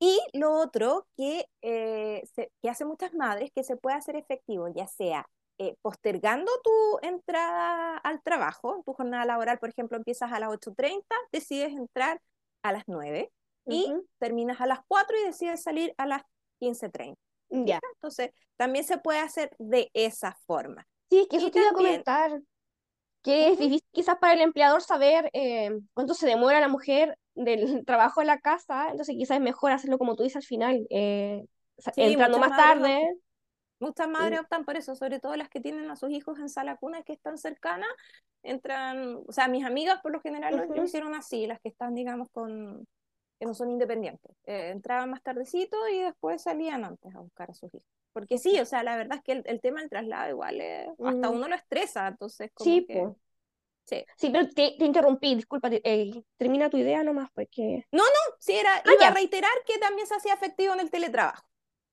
Y 0.00 0.20
lo 0.32 0.52
otro 0.52 1.08
que, 1.16 1.46
eh, 1.60 2.22
que 2.62 2.70
hace 2.70 2.84
muchas 2.84 3.14
madres, 3.14 3.50
que 3.52 3.64
se 3.64 3.76
puede 3.76 3.96
hacer 3.96 4.14
efectivo, 4.14 4.68
ya 4.68 4.86
sea 4.86 5.28
eh, 5.58 5.74
postergando 5.82 6.52
tu 6.62 6.98
entrada 7.02 7.96
al 7.96 8.22
trabajo, 8.22 8.80
tu 8.86 8.92
jornada 8.92 9.24
laboral, 9.24 9.58
por 9.58 9.70
ejemplo, 9.70 9.96
empiezas 9.96 10.32
a 10.32 10.38
las 10.38 10.50
8.30, 10.50 11.02
decides 11.32 11.72
entrar 11.72 12.20
a 12.62 12.72
las 12.72 12.84
9 12.86 13.32
y 13.66 13.92
terminas 14.18 14.60
a 14.60 14.66
las 14.66 14.78
4 14.86 15.18
y 15.18 15.24
decides 15.24 15.62
salir 15.62 15.92
a 15.98 16.06
las 16.06 16.22
15-30. 16.60 17.16
Ya. 17.50 17.80
Entonces, 17.94 18.30
también 18.56 18.84
se 18.84 18.98
puede 18.98 19.20
hacer 19.20 19.50
de 19.58 19.90
esa 19.94 20.36
forma. 20.46 20.86
Sí, 21.10 21.26
que 21.30 21.38
eso 21.38 21.50
te 21.50 21.60
iba 21.60 21.70
a 21.70 21.72
comentar, 21.72 22.40
que 23.22 23.48
es 23.48 23.58
difícil 23.58 23.88
quizás 23.92 24.16
para 24.18 24.34
el 24.34 24.40
empleador 24.40 24.82
saber 24.82 25.30
eh, 25.32 25.70
cuánto 25.94 26.14
se 26.14 26.26
demora 26.26 26.60
la 26.60 26.68
mujer 26.68 27.16
del 27.34 27.60
trabajo 27.86 28.20
en 28.20 28.26
la 28.26 28.38
casa, 28.38 28.88
entonces 28.90 29.16
quizás 29.16 29.36
es 29.38 29.42
mejor 29.42 29.72
hacerlo 29.72 29.98
como 29.98 30.16
tú 30.16 30.22
dices 30.22 30.36
al 30.36 30.42
final, 30.42 30.86
eh, 30.90 31.44
entrando 31.96 32.38
más 32.38 32.56
tarde. 32.56 33.16
Muchas 33.80 34.08
madres 34.08 34.40
optan 34.40 34.64
por 34.64 34.76
eso, 34.76 34.96
sobre 34.96 35.20
todo 35.20 35.36
las 35.36 35.48
que 35.48 35.60
tienen 35.60 35.88
a 35.88 35.94
sus 35.94 36.10
hijos 36.10 36.40
en 36.40 36.48
sala 36.48 36.76
cuna 36.76 37.04
que 37.04 37.12
están 37.12 37.38
cercanas, 37.38 37.88
entran, 38.42 39.20
o 39.24 39.32
sea, 39.32 39.46
mis 39.46 39.64
amigas 39.64 40.00
por 40.02 40.10
lo 40.10 40.20
general 40.20 40.68
lo 40.74 40.84
hicieron 40.84 41.14
así, 41.14 41.46
las 41.46 41.60
que 41.60 41.68
están, 41.68 41.94
digamos, 41.94 42.28
con, 42.32 42.88
que 43.38 43.46
no 43.46 43.54
son 43.54 43.70
independientes. 43.70 44.36
Eh, 44.44 44.70
entraban 44.70 45.10
más 45.10 45.22
tardecito 45.22 45.76
y 45.88 46.00
después 46.00 46.42
salían 46.42 46.84
antes 46.84 47.14
a 47.14 47.20
buscar 47.20 47.50
a 47.50 47.54
sus 47.54 47.72
hijos. 47.74 47.86
Porque 48.12 48.38
sí, 48.38 48.58
o 48.58 48.64
sea, 48.64 48.82
la 48.82 48.96
verdad 48.96 49.18
es 49.18 49.22
que 49.22 49.42
el, 49.44 49.60
tema 49.60 49.80
del 49.80 49.90
traslado 49.90 50.30
igual 50.30 50.60
hasta 50.60 51.30
uno 51.30 51.46
lo 51.46 51.54
estresa, 51.54 52.08
entonces 52.08 52.50
como 52.52 52.64
sí, 52.64 52.86
que... 52.86 53.06
Sí. 53.84 54.04
sí, 54.16 54.30
pero 54.30 54.48
te, 54.48 54.74
interrumpí, 54.84 55.34
disculpa, 55.34 55.70
eh, 55.72 56.22
termina 56.36 56.68
tu 56.68 56.76
idea 56.76 57.02
nomás, 57.04 57.30
porque... 57.32 57.86
No, 57.92 58.02
no, 58.02 58.36
sí, 58.38 58.52
era, 58.52 58.74
ah, 58.74 58.92
iba 58.92 59.08
a 59.08 59.14
reiterar 59.14 59.52
que 59.66 59.78
también 59.78 60.06
se 60.06 60.14
hacía 60.14 60.34
efectivo 60.34 60.74
en 60.74 60.80
el 60.80 60.90
teletrabajo. 60.90 61.46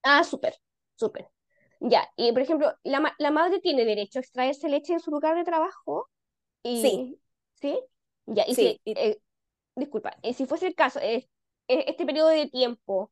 Ah, 0.03 0.23
súper, 0.23 0.55
súper. 0.95 1.29
Ya, 1.79 2.09
y 2.15 2.31
por 2.31 2.41
ejemplo, 2.41 2.73
la, 2.83 3.13
la 3.17 3.31
madre 3.31 3.59
tiene 3.59 3.85
derecho 3.85 4.19
a 4.19 4.21
extraerse 4.21 4.67
leche 4.67 4.93
en 4.93 4.99
su 4.99 5.11
lugar 5.11 5.35
de 5.35 5.43
trabajo. 5.43 6.09
Y, 6.63 6.81
sí. 6.81 7.19
¿Sí? 7.61 7.79
Ya, 8.25 8.43
y 8.47 8.55
sí, 8.55 8.81
si, 8.83 8.91
eh, 8.91 9.19
disculpa, 9.75 10.17
si 10.35 10.45
fuese 10.45 10.67
el 10.67 10.75
caso, 10.75 10.99
e-, 11.01 11.29
este 11.67 12.05
periodo 12.05 12.29
de 12.29 12.47
tiempo, 12.47 13.11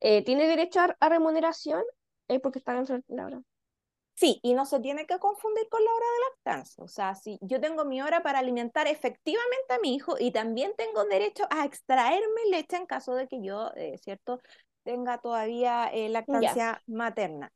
eh, 0.00 0.22
¿tiene 0.22 0.46
derecho 0.46 0.80
a, 0.98 1.08
remuneración? 1.08 1.82
Eh, 2.28 2.40
porque 2.40 2.58
está 2.58 2.76
en 2.76 3.04
la 3.08 3.26
hora. 3.26 3.42
Sí, 4.14 4.38
y 4.42 4.54
no 4.54 4.66
se 4.66 4.78
tiene 4.80 5.06
que 5.06 5.18
confundir 5.18 5.68
con 5.68 5.82
la 5.84 5.90
hora 5.90 6.06
de 6.06 6.20
lactancia. 6.30 6.84
O 6.84 6.88
sea, 6.88 7.14
si 7.14 7.38
yo 7.40 7.60
tengo 7.60 7.84
mi 7.84 8.02
hora 8.02 8.22
para 8.22 8.40
alimentar 8.40 8.86
efectivamente 8.86 9.72
a 9.74 9.78
mi 9.78 9.94
hijo 9.94 10.16
y 10.18 10.30
también 10.32 10.72
tengo 10.76 11.04
derecho 11.04 11.44
a 11.50 11.64
extraerme 11.64 12.46
leche 12.50 12.76
en 12.76 12.86
caso 12.86 13.14
de 13.14 13.26
que 13.26 13.42
yo, 13.42 13.72
eh, 13.74 13.98
¿cierto?, 13.98 14.40
tenga 14.84 15.18
todavía 15.18 15.88
eh, 15.92 16.08
lactancia 16.08 16.82
materna. 16.86 17.52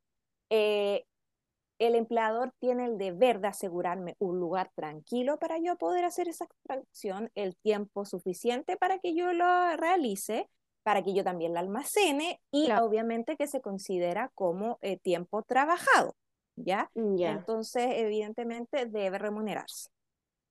El 1.79 1.95
empleador 1.95 2.53
tiene 2.59 2.87
el 2.87 2.99
deber 2.99 3.41
de 3.41 3.49
asegurarme 3.49 4.17
un 4.19 4.39
lugar 4.39 4.71
tranquilo 4.75 5.39
para 5.39 5.59
yo 5.59 5.77
poder 5.77 6.05
hacer 6.05 6.29
esa 6.29 6.45
extracción, 6.45 7.31
el 7.35 7.57
tiempo 7.57 8.05
suficiente 8.05 8.77
para 8.77 8.99
que 8.99 9.15
yo 9.15 9.33
lo 9.33 9.77
realice 9.77 10.49
para 10.83 11.03
que 11.03 11.15
yo 11.15 11.25
también 11.25 11.53
la 11.53 11.59
almacene 11.59 12.41
y 12.53 12.67
Claro. 12.67 12.87
obviamente 12.87 13.37
que 13.37 13.49
se 13.49 13.61
considera 13.61 14.31
como 14.35 14.79
eh, 14.83 14.99
tiempo 14.99 15.43
trabajado, 15.43 16.15
¿ya? 16.55 16.93
Ya, 16.95 17.33
Entonces, 17.33 17.89
evidentemente 17.91 18.87
debe 18.87 19.19
remunerarse. 19.19 19.91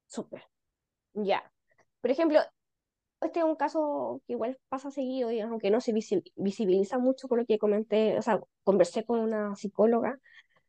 súper. 0.08 0.44
Ya. 1.14 1.50
Por 2.02 2.12
ejemplo, 2.12 2.42
este 3.22 3.40
es 3.40 3.46
un 3.46 3.56
caso 3.56 4.22
que 4.28 4.34
igual 4.34 4.58
pasa 4.68 4.92
seguido, 4.92 5.32
y 5.32 5.40
aunque 5.40 5.72
no 5.72 5.80
se 5.80 5.94
visi- 5.94 6.30
visibiliza 6.36 6.98
mucho 7.00 7.30
por 7.30 7.40
lo 7.40 7.46
que 7.46 7.58
comenté, 7.58 8.18
o 8.18 8.22
sea, 8.22 8.42
conversé 8.66 9.06
con 9.06 9.22
una 9.22 9.56
psicóloga. 9.56 10.20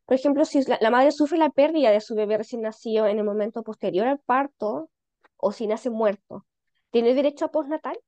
Por 0.07 0.15
ejemplo, 0.15 0.45
si 0.45 0.63
la, 0.63 0.77
la 0.79 0.89
madre 0.89 1.11
sufre 1.11 1.37
la 1.37 1.49
pérdida 1.49 1.91
de 1.91 1.99
su 1.99 2.15
bebé 2.15 2.37
recién 2.37 2.61
nacido 2.61 3.07
en 3.07 3.19
el 3.19 3.25
momento 3.25 3.61
posterior 3.61 4.07
al 4.07 4.19
parto 4.19 4.89
o 5.35 5.51
si 5.51 5.67
nace 5.67 5.89
muerto, 5.89 6.45
¿tiene 6.91 7.13
derecho 7.13 7.43
a 7.43 7.51
postnatal? 7.51 7.99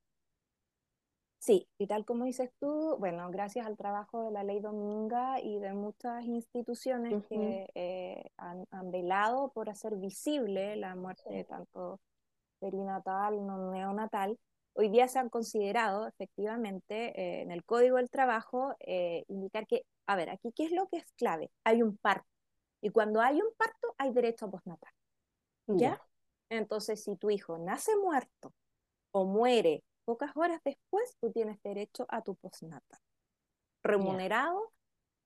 Sí, 1.39 1.67
y 1.77 1.87
tal 1.87 2.05
como 2.05 2.23
dices 2.23 2.51
tú, 2.57 2.95
bueno, 2.99 3.29
gracias 3.31 3.65
al 3.65 3.75
trabajo 3.75 4.23
de 4.23 4.31
la 4.31 4.43
ley 4.43 4.61
Dominga 4.61 5.41
y 5.41 5.59
de 5.59 5.73
muchas 5.73 6.23
instituciones 6.25 7.21
que 7.27 7.67
eh, 7.75 8.31
han, 8.37 8.65
han 8.71 8.91
velado 8.91 9.51
por 9.51 9.69
hacer 9.69 9.95
visible 9.97 10.77
la 10.77 10.95
muerte 10.95 11.45
tanto 11.49 11.99
perinatal, 12.59 13.45
no 13.45 13.71
neonatal, 13.71 14.37
hoy 14.79 14.89
día 14.89 15.09
se 15.09 15.19
han 15.19 15.29
considerado 15.29 16.07
efectivamente 16.07 17.19
eh, 17.19 17.41
en 17.41 17.51
el 17.51 17.65
Código 17.65 17.97
del 17.97 18.09
Trabajo 18.09 18.75
eh, 18.79 19.25
indicar 19.27 19.67
que, 19.67 19.83
a 20.09 20.15
ver, 20.15 20.31
aquí 20.31 20.51
qué 20.55 20.65
es 20.65 20.71
lo 20.71 20.87
que 20.87 20.97
es 20.97 21.11
clave, 21.11 21.51
hay 21.63 21.83
un 21.83 21.95
parto, 21.97 22.27
y 22.81 22.89
cuando 22.89 23.21
hay 23.21 23.39
un 23.39 23.53
parto 23.55 23.93
hay 23.99 24.11
derecho 24.11 24.47
a 24.47 24.51
postnatal, 24.51 24.91
¿ya? 25.67 26.01
Entonces, 26.49 27.03
si 27.03 27.15
tu 27.15 27.29
hijo 27.29 27.59
nace 27.59 27.95
muerto 27.95 28.51
o 29.11 29.25
muere 29.25 29.83
pocas 30.05 30.35
horas 30.35 30.61
después, 30.65 31.15
tú 31.21 31.31
tienes 31.31 31.61
derecho 31.61 32.07
a 32.09 32.23
tu 32.23 32.35
postnatal, 32.35 32.99
remunerado 33.83 34.71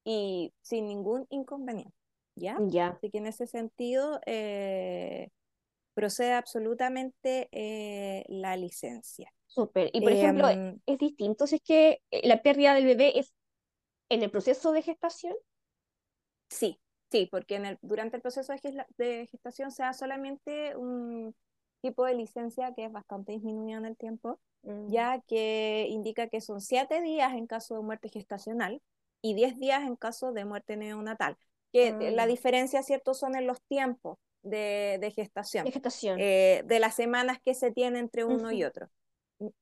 y 0.04 0.54
sin 0.62 0.88
ningún 0.88 1.28
inconveniente, 1.30 1.96
¿ya? 2.36 2.58
Ya, 2.68 2.88
Así 2.90 3.10
que 3.10 3.20
en 3.20 3.28
ese 3.28 3.48
sentido 3.48 4.20
eh, 4.26 5.30
procede 5.94 6.34
absolutamente 6.34 7.48
eh, 7.54 8.26
la 8.28 8.58
licencia. 8.58 9.32
súper. 9.48 9.92
Y 9.94 10.02
por 10.02 10.12
ejemplo, 10.12 10.50
Em, 10.50 10.78
es 10.86 10.98
distinto 10.98 11.48
si 11.48 11.56
es 11.56 11.62
que 11.62 12.02
eh, 12.12 12.28
la 12.28 12.42
pérdida 12.42 12.74
del 12.74 12.86
bebé 12.86 13.18
es 13.18 13.32
en 14.10 14.24
el 14.24 14.32
proceso 14.32 14.72
de 14.72 14.82
gestación. 14.82 15.36
sí, 16.50 16.80
sí, 17.12 17.28
porque 17.32 17.56
en 17.56 17.66
el, 17.66 17.80
durante 17.82 18.18
el 18.18 18.22
proceso 18.22 18.54
de, 18.98 19.28
gestación 19.28 19.72
se 19.72 19.84
da 19.84 19.94
solamente 19.94 20.76
un 20.76 21.36
tipo 21.82 22.06
de 22.06 22.16
licencia 22.16 22.74
que 22.76 22.86
es 22.86 22.92
bastante 22.92 23.34
disminuido 23.34 23.80
en 23.80 23.86
el 23.86 23.98
tiempo, 23.98 24.40
Mm, 24.66 24.92
ya 24.92 25.22
que 25.28 25.88
indica 25.90 26.28
que 26.30 26.42
son 26.42 26.62
siete 26.62 27.02
días 27.02 27.34
en 27.34 27.48
caso 27.48 27.76
de 27.76 27.82
muerte 27.82 28.10
gestacional 28.10 28.82
y 29.22 29.34
diez 29.36 29.58
días 29.60 29.84
en 29.84 29.96
caso 29.96 30.32
de 30.32 30.46
muerte 30.46 30.78
neonatal. 30.78 31.38
Que 31.72 31.96
la 32.12 32.26
ya. 32.26 32.28
diferencia, 32.28 32.84
¿cierto?, 32.84 33.14
son 33.14 33.36
en 33.36 33.48
los 33.48 33.62
tiempos 33.64 34.18
de, 34.44 34.98
de 35.02 35.12
De 35.12 35.12
gestación, 35.12 35.72
gestación. 35.72 36.20
eh, 36.20 36.62
de 36.66 36.80
las 36.80 36.96
semanas 36.96 37.40
que 37.44 37.56
se 37.56 37.72
tiene 37.72 38.00
entre 38.00 38.24
uno 38.26 38.52
y 38.52 38.64
otro. 38.64 38.90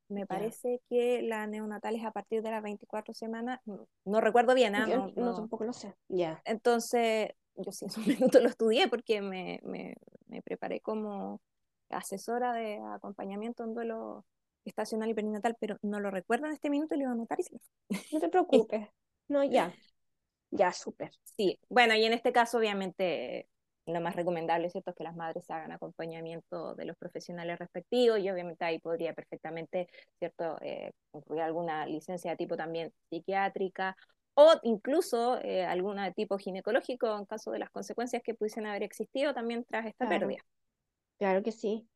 Me 0.09 0.21
Ya. 0.21 0.27
parece 0.27 0.81
que 0.89 1.21
la 1.21 1.47
neonatal 1.47 1.95
es 1.95 2.05
a 2.05 2.11
partir 2.11 2.41
de 2.41 2.51
las 2.51 2.63
24 2.63 3.13
semanas, 3.13 3.59
no, 3.65 3.87
no 4.05 4.21
recuerdo 4.21 4.53
bien, 4.55 4.75
¿ah? 4.75 4.87
Yo 4.87 4.97
No, 4.97 5.11
no 5.15 5.35
tampoco 5.35 5.63
lo 5.63 5.73
sé. 5.73 5.93
Ya. 6.09 6.41
Entonces, 6.45 7.29
yo 7.55 7.71
sí 7.71 7.85
en 7.85 7.91
su 7.91 8.01
minuto 8.01 8.39
lo 8.39 8.49
estudié 8.49 8.87
porque 8.87 9.21
me, 9.21 9.59
me, 9.63 9.95
me 10.27 10.41
preparé 10.41 10.81
como 10.81 11.41
asesora 11.89 12.53
de 12.53 12.79
acompañamiento 12.93 13.63
en 13.63 13.73
duelo 13.73 14.25
estacional 14.65 15.09
y 15.09 15.13
perinatal, 15.13 15.57
pero 15.59 15.77
no 15.81 15.99
lo 15.99 16.11
recuerdo 16.11 16.45
en 16.47 16.53
este 16.53 16.69
minuto 16.69 16.95
y 16.95 16.97
lo 16.99 17.03
iba 17.03 17.11
a 17.11 17.13
anotar 17.15 17.39
y 17.39 17.43
se. 17.43 17.57
No 18.11 18.19
te 18.19 18.29
preocupes. 18.29 18.87
No, 19.29 19.43
ya. 19.43 19.73
Ya, 20.51 20.71
súper. 20.73 21.11
Sí, 21.37 21.59
bueno, 21.69 21.95
y 21.95 22.05
en 22.05 22.13
este 22.13 22.31
caso, 22.31 22.57
obviamente, 22.57 23.47
lo 23.93 24.01
más 24.01 24.15
recomendable, 24.15 24.69
¿cierto?, 24.69 24.91
es 24.91 24.95
que 24.95 25.03
las 25.03 25.15
madres 25.15 25.49
hagan 25.49 25.71
acompañamiento 25.71 26.75
de 26.75 26.85
los 26.85 26.97
profesionales 26.97 27.59
respectivos 27.59 28.19
y 28.19 28.29
obviamente 28.29 28.65
ahí 28.65 28.79
podría 28.79 29.13
perfectamente, 29.13 29.87
¿cierto?, 30.19 30.57
eh, 30.61 30.91
incluir 31.13 31.41
alguna 31.43 31.85
licencia 31.85 32.31
de 32.31 32.37
tipo 32.37 32.55
también 32.57 32.91
psiquiátrica 33.09 33.95
o 34.33 34.53
incluso 34.63 35.39
eh, 35.41 35.65
alguna 35.65 36.05
de 36.05 36.13
tipo 36.13 36.37
ginecológico 36.37 37.17
en 37.17 37.25
caso 37.25 37.51
de 37.51 37.59
las 37.59 37.69
consecuencias 37.69 38.21
que 38.23 38.33
pudiesen 38.33 38.65
haber 38.65 38.83
existido 38.83 39.33
también 39.33 39.65
tras 39.65 39.85
esta 39.85 40.07
Claro. 40.07 40.27
pérdida. 40.27 40.43
Claro 41.17 41.43
que 41.43 41.51
sí. 41.51 41.87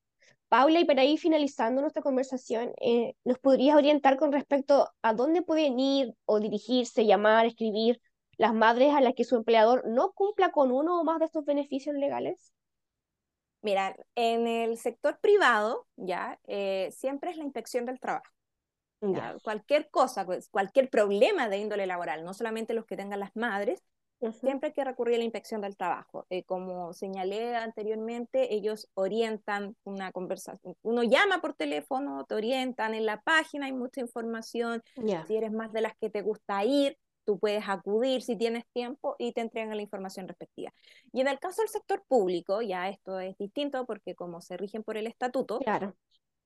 Paula, 0.49 0.79
y 0.79 0.86
para 0.86 1.03
ir 1.03 1.19
finalizando 1.19 1.81
nuestra 1.81 2.03
conversación, 2.03 2.71
eh, 2.79 3.13
¿nos 3.23 3.39
podrías 3.39 3.75
orientar 3.75 4.17
con 4.17 4.31
respecto 4.31 4.89
a 5.01 5.13
dónde 5.13 5.41
pueden 5.41 5.79
ir 5.79 6.13
o 6.25 6.39
dirigirse, 6.39 7.05
llamar, 7.05 7.47
escribir 7.47 7.99
las 8.38 8.54
madres 8.54 8.93
a 8.93 9.02
las 9.02 9.13
que 9.13 9.24
su 9.24 9.36
empleador 9.36 9.88
no 9.88 10.12
cumpla 10.13 10.52
con 10.52 10.71
uno 10.71 11.00
o 11.00 11.04
más 11.04 11.19
de 11.19 11.26
estos 11.26 11.45
beneficios 11.45 11.95
legales? 11.95 12.54
Mira, 13.62 13.95
en 14.15 14.48
el 14.48 14.78
sector 14.78 15.19
privado, 15.19 15.88
ya, 15.95 16.39
eh, 16.45 16.89
siempre 16.91 17.32
es 17.32 17.38
la 17.38 17.43
inspección 17.43 17.86
del 17.86 18.00
trabajo. 18.00 18.32
Cualquier 19.43 19.89
cosa, 19.89 20.26
pues, 20.26 20.50
cualquier 20.50 20.89
problema 20.89 21.48
de 21.50 21.58
índole 21.58 21.86
laboral, 21.86 22.24
no 22.24 22.34
solamente 22.34 22.74
los 22.74 22.86
que 22.86 22.98
tengan 22.98 23.19
las 23.19 23.36
madres, 23.36 23.84
siempre 24.34 24.67
hay 24.67 24.74
que 24.74 24.84
recurrir 24.84 25.15
a 25.15 25.17
la 25.19 25.24
inspección 25.26 25.62
del 25.62 25.78
trabajo. 25.78 26.26
Eh, 26.30 26.43
como 26.43 26.93
señalé 26.93 27.56
anteriormente, 27.56 28.54
ellos 28.54 28.89
orientan 28.93 29.76
una 29.84 30.12
conversación. 30.12 30.76
Uno 30.82 31.04
llama 31.04 31.41
por 31.41 31.54
teléfono, 31.54 32.26
te 32.26 32.36
orientan 32.36 32.93
en 32.93 33.06
la 33.06 33.21
página, 33.21 33.67
hay 33.67 33.74
mucha 33.74 34.02
información. 34.02 34.82
Si 35.28 35.36
eres 35.36 35.52
más 35.52 35.71
de 35.71 35.82
las 35.82 35.95
que 35.98 36.10
te 36.10 36.21
gusta 36.21 36.63
ir, 36.63 36.98
tú 37.25 37.39
puedes 37.39 37.67
acudir 37.67 38.21
si 38.21 38.35
tienes 38.38 38.65
tiempo 38.73 39.15
y 39.19 39.33
te 39.33 39.41
entregan 39.41 39.75
la 39.75 39.81
información 39.81 40.27
respectiva. 40.27 40.71
Y 41.11 41.21
en 41.21 41.27
el 41.27 41.39
caso 41.39 41.61
del 41.61 41.69
sector 41.69 42.03
público, 42.07 42.61
ya 42.61 42.89
esto 42.89 43.19
es 43.19 43.38
distinto 43.38 43.85
porque 43.85 44.15
como 44.15 44.41
se 44.41 44.57
rigen 44.57 44.83
por 44.83 44.97
el 44.97 45.07
estatuto, 45.07 45.59
Claro. 45.59 45.95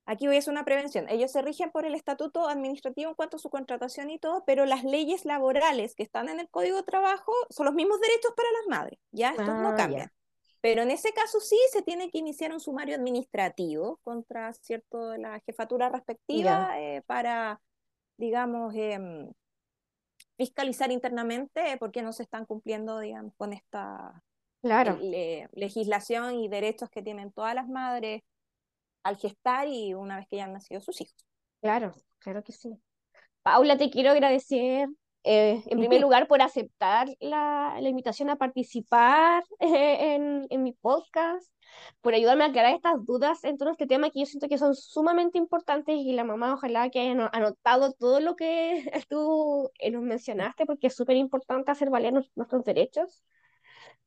Aquí 0.06 0.26
voy 0.26 0.36
a 0.36 0.38
hacer 0.40 0.50
una 0.50 0.64
prevención. 0.64 1.08
Ellos 1.08 1.30
se 1.30 1.40
rigen 1.40 1.70
por 1.70 1.84
el 1.84 1.94
estatuto 1.94 2.48
administrativo 2.48 3.10
en 3.10 3.14
cuanto 3.14 3.36
a 3.36 3.38
su 3.38 3.48
contratación 3.48 4.10
y 4.10 4.18
todo, 4.18 4.42
pero 4.44 4.66
las 4.66 4.82
leyes 4.82 5.24
laborales 5.24 5.94
que 5.94 6.02
están 6.02 6.28
en 6.28 6.40
el 6.40 6.48
Código 6.48 6.78
de 6.78 6.82
Trabajo 6.82 7.32
son 7.50 7.66
los 7.66 7.74
mismos 7.74 8.00
derechos 8.00 8.32
para 8.34 8.48
las 8.50 8.66
madres. 8.66 8.98
Ya 9.12 9.30
estos 9.30 9.48
Ah, 9.50 9.62
no 9.62 9.76
cambian. 9.76 10.10
Pero 10.62 10.82
en 10.82 10.90
ese 10.90 11.12
caso 11.12 11.38
sí 11.38 11.56
se 11.70 11.82
tiene 11.82 12.10
que 12.10 12.18
iniciar 12.18 12.52
un 12.52 12.58
sumario 12.60 12.96
administrativo 12.96 13.98
contra 14.02 14.52
cierto 14.54 15.16
la 15.16 15.38
jefatura 15.46 15.88
respectiva 15.90 16.80
eh, 16.80 17.02
para, 17.06 17.60
digamos, 18.16 18.74
em, 18.74 19.30
fiscalizar 20.40 20.90
internamente 20.90 21.76
por 21.76 21.92
qué 21.92 22.00
no 22.00 22.14
se 22.14 22.22
están 22.22 22.46
cumpliendo, 22.46 22.98
digamos, 22.98 23.34
con 23.36 23.52
esta 23.52 24.22
Claro. 24.62 24.96
le- 24.96 25.50
legislación 25.52 26.34
y 26.36 26.48
derechos 26.48 26.88
que 26.88 27.02
tienen 27.02 27.30
todas 27.30 27.54
las 27.54 27.68
madres 27.68 28.22
al 29.02 29.18
gestar 29.18 29.68
y 29.68 29.92
una 29.92 30.16
vez 30.16 30.26
que 30.28 30.36
ya 30.36 30.44
han 30.44 30.54
nacido 30.54 30.80
sus 30.80 30.98
hijos. 31.02 31.26
Claro, 31.60 31.94
claro 32.20 32.42
que 32.42 32.52
sí. 32.52 32.70
Paula, 33.42 33.76
te 33.76 33.90
quiero 33.90 34.12
agradecer, 34.12 34.88
eh, 35.24 35.62
en 35.66 35.78
primer 35.78 36.00
lugar, 36.00 36.26
por 36.28 36.42
aceptar 36.42 37.08
la, 37.20 37.76
la 37.80 37.88
invitación 37.88 38.30
a 38.30 38.36
participar 38.36 39.44
eh, 39.60 40.14
en, 40.14 40.46
en 40.50 40.62
mi 40.62 40.72
podcast, 40.72 41.52
por 42.00 42.14
ayudarme 42.14 42.44
a 42.44 42.48
aclarar 42.48 42.74
estas 42.74 43.04
dudas 43.04 43.44
en 43.44 43.56
torno 43.58 43.70
a 43.70 43.72
este 43.74 43.86
tema 43.86 44.10
que 44.10 44.20
yo 44.20 44.26
siento 44.26 44.48
que 44.48 44.58
son 44.58 44.74
sumamente 44.74 45.38
importantes 45.38 45.94
y 45.96 46.12
la 46.12 46.24
mamá 46.24 46.54
ojalá 46.54 46.90
que 46.90 47.00
haya 47.00 47.12
ano- 47.12 47.30
anotado 47.32 47.92
todo 47.92 48.20
lo 48.20 48.36
que 48.36 48.90
tú 49.08 49.70
eh, 49.78 49.90
nos 49.90 50.02
mencionaste, 50.02 50.66
porque 50.66 50.88
es 50.88 50.96
súper 50.96 51.16
importante 51.16 51.70
hacer 51.70 51.90
valer 51.90 52.12
nues- 52.14 52.30
nuestros 52.34 52.64
derechos. 52.64 53.22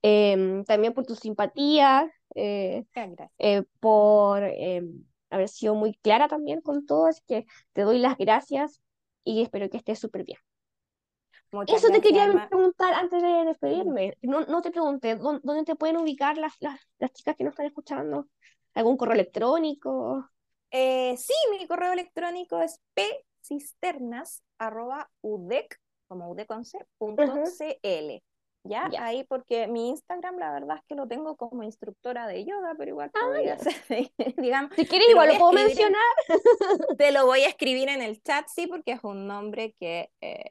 Em, 0.02 0.64
también 0.66 0.94
por 0.94 1.06
tu 1.06 1.16
simpatía, 1.16 2.12
eh, 2.36 2.84
Gracias. 2.94 3.32
eh, 3.40 3.64
por 3.80 4.44
eh, 4.44 4.84
haber 5.30 5.48
sido 5.48 5.76
muy 5.76 5.94
clara 5.96 6.28
también 6.28 6.62
con 6.62 6.86
todo, 6.86 7.06
así 7.06 7.22
que 7.28 7.46
te 7.72 7.84
doy 7.84 8.00
las 8.00 8.18
gracias 8.18 8.82
y 9.24 9.42
espero 9.42 9.70
que 9.70 9.78
estés 9.78 10.00
súper 10.00 10.26
bien. 10.26 10.40
Muchas 11.54 11.84
Eso 11.84 11.94
te 11.94 12.02
quería 12.02 12.24
Alma. 12.24 12.50
preguntar 12.50 12.94
antes 12.96 13.22
de 13.22 13.46
despedirme. 13.46 14.18
No, 14.24 14.42
no 14.42 14.62
te 14.62 14.72
pregunté, 14.72 15.16
¿dó- 15.16 15.40
¿dónde 15.44 15.64
te 15.64 15.76
pueden 15.76 15.98
ubicar 15.98 16.38
las, 16.38 16.54
las, 16.60 16.80
las 16.98 17.14
chicas 17.14 17.36
que 17.36 17.44
nos 17.44 17.52
están 17.52 17.68
escuchando? 17.68 18.28
¿Algún 18.74 18.98
correo 18.98 19.14
electrónico? 19.14 20.28
Eh, 20.72 21.16
sí, 21.16 21.34
mi 21.52 21.68
correo 21.68 21.94
electrónico 21.94 22.60
es 22.60 22.82
pcisternas.udec, 23.44 25.80
como 26.08 26.32
udec 26.32 26.48
con 26.48 26.66
C, 26.66 26.80
punto 26.98 27.24
Ujú. 27.24 27.44
CL. 27.46 28.24
¿Ya? 28.66 28.90
Ahí 29.00 29.26
porque 29.26 29.68
mi 29.68 29.90
Instagram 29.90 30.38
la 30.38 30.54
verdad 30.54 30.78
es 30.78 30.84
que 30.88 30.96
lo 30.96 31.06
tengo 31.08 31.36
como 31.36 31.64
instructora 31.64 32.28
de 32.28 32.46
yoga, 32.46 32.76
pero 32.78 32.92
igual 32.92 33.12
Ah, 33.14 33.20
podría 33.26 33.58
ya. 33.58 33.60
ser, 33.60 34.12
digamos, 34.38 34.72
Si 34.76 34.86
quieres, 34.86 35.10
igual 35.10 35.28
lo 35.30 35.38
puedo 35.38 35.58
en- 35.60 35.66
mencionar. 35.66 36.02
te 36.98 37.12
lo 37.12 37.26
voy 37.26 37.42
a 37.42 37.50
escribir 37.50 37.90
en 37.90 38.02
el 38.02 38.22
chat, 38.22 38.46
sí, 38.48 38.68
porque 38.68 38.94
es 38.94 39.04
un 39.04 39.28
nombre 39.28 39.76
que 39.80 40.10
eh, 40.22 40.46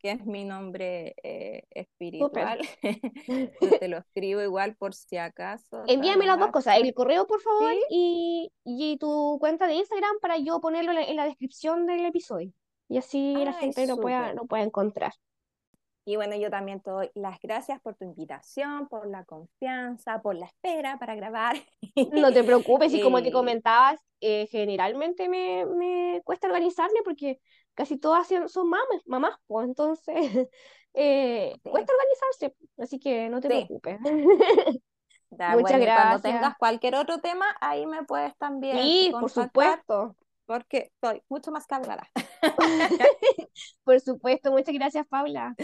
que 0.00 0.10
es 0.10 0.26
mi 0.26 0.44
nombre 0.44 1.14
eh, 1.22 1.62
espiritual. 1.70 2.60
Te 3.80 3.88
lo 3.88 3.98
escribo 3.98 4.42
igual 4.42 4.76
por 4.76 4.94
si 4.94 5.16
acaso. 5.16 5.84
Envíame 5.86 6.26
las 6.26 6.38
dos 6.38 6.50
cosas, 6.50 6.76
el 6.76 6.92
correo 6.92 7.26
por 7.26 7.40
favor 7.40 7.72
Sí, 7.72 7.80
y, 7.90 8.52
y 8.64 8.98
tu 8.98 9.38
cuenta 9.40 9.66
de 9.66 9.74
Instagram 9.74 10.16
para 10.20 10.38
yo 10.38 10.60
ponerlo 10.60 10.90
en 10.90 10.96
la, 10.96 11.02
en 11.04 11.16
la 11.16 11.24
descripción 11.24 11.86
del 11.86 12.04
episodio. 12.04 12.52
y 12.88 12.98
así 12.98 13.34
la 13.44 13.54
gente 13.54 13.86
lo 13.86 13.96
pueda, 13.96 14.32
lo 14.34 14.44
pueda 14.44 14.62
encontrar. 14.64 15.12
Y 16.06 16.16
bueno, 16.16 16.36
yo 16.36 16.50
también 16.50 16.80
te 16.82 16.90
doy 16.92 17.10
las 17.16 17.40
gracias 17.40 17.80
por 17.82 17.96
tu 17.96 18.06
invitación, 18.06 18.88
por 18.88 19.08
la 19.08 19.24
confianza, 19.26 20.22
por 20.22 20.36
la 20.36 20.46
espera 20.46 20.98
para 21.00 21.16
grabar. 21.16 21.56
No 22.10 22.32
te 22.32 22.44
preocupes, 22.44 22.92
y 22.94 23.00
como 23.00 23.22
te 23.22 23.32
Eh, 23.32 23.32
comentabas, 23.32 24.00
eh, 24.20 24.46
generalmente 24.50 25.28
me, 25.28 25.66
me 25.66 26.22
cuesta 26.24 26.46
organizarme 26.46 27.00
porque 27.04 27.40
casi 27.74 27.98
todas 27.98 28.28
son 28.28 28.48
son 28.48 28.70
mamás, 29.06 29.34
pues 29.46 29.66
entonces 29.68 30.14
eh, 30.94 31.58
sí, 31.64 31.70
cuesta 31.70 31.92
organizarse, 31.94 32.56
así 32.78 32.98
que 33.00 33.28
no 33.28 33.40
te 33.40 33.48
sí. 33.48 33.50
preocupes. 33.50 33.98
Muchas 35.48 35.80
bueno, 35.80 35.82
y 35.84 35.92
cuando 35.92 36.20
gracias. 36.20 36.20
tengas 36.20 36.56
cualquier 36.58 36.94
otro 36.96 37.18
tema, 37.20 37.46
ahí 37.60 37.86
me 37.86 38.04
puedes 38.04 38.36
también 38.38 38.94
Sí, 38.94 39.16
por 39.18 39.30
supuesto, 39.30 40.16
porque 40.46 40.78
estoy 40.94 41.22
mucho 41.28 41.50
más 41.52 41.66
cargada. 41.66 42.08
por 43.84 44.00
supuesto, 44.00 44.50
muchas 44.52 44.74
gracias, 44.74 45.06
Paula. 45.08 45.56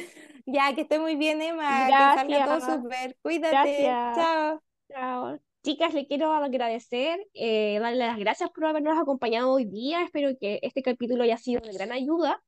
Ya, 0.47 0.75
que 0.75 0.83
esté 0.83 0.99
muy 0.99 1.17
bien, 1.17 1.41
Emma, 1.41 1.87
que 1.87 1.93
salga 1.93 2.15
Gracias, 2.25 2.67
todo 2.67 2.83
súper. 2.83 3.17
Cuídate. 3.23 3.51
gracias. 3.51 4.17
Chao. 4.17 4.63
Chao. 4.89 5.39
Chicas, 5.63 5.95
le 5.95 6.07
quiero 6.07 6.33
agradecer, 6.33 7.25
eh, 7.35 7.79
darle 7.81 7.99
las 7.99 8.19
gracias 8.19 8.51
por 8.51 8.65
habernos 8.65 8.99
acompañado 8.99 9.53
hoy 9.53 9.65
día. 9.65 10.03
Espero 10.03 10.31
que 10.41 10.59
este 10.63 10.83
capítulo 10.83 11.23
haya 11.23 11.37
sido 11.37 11.61
de 11.61 11.73
gran 11.73 11.93
ayuda 11.93 12.43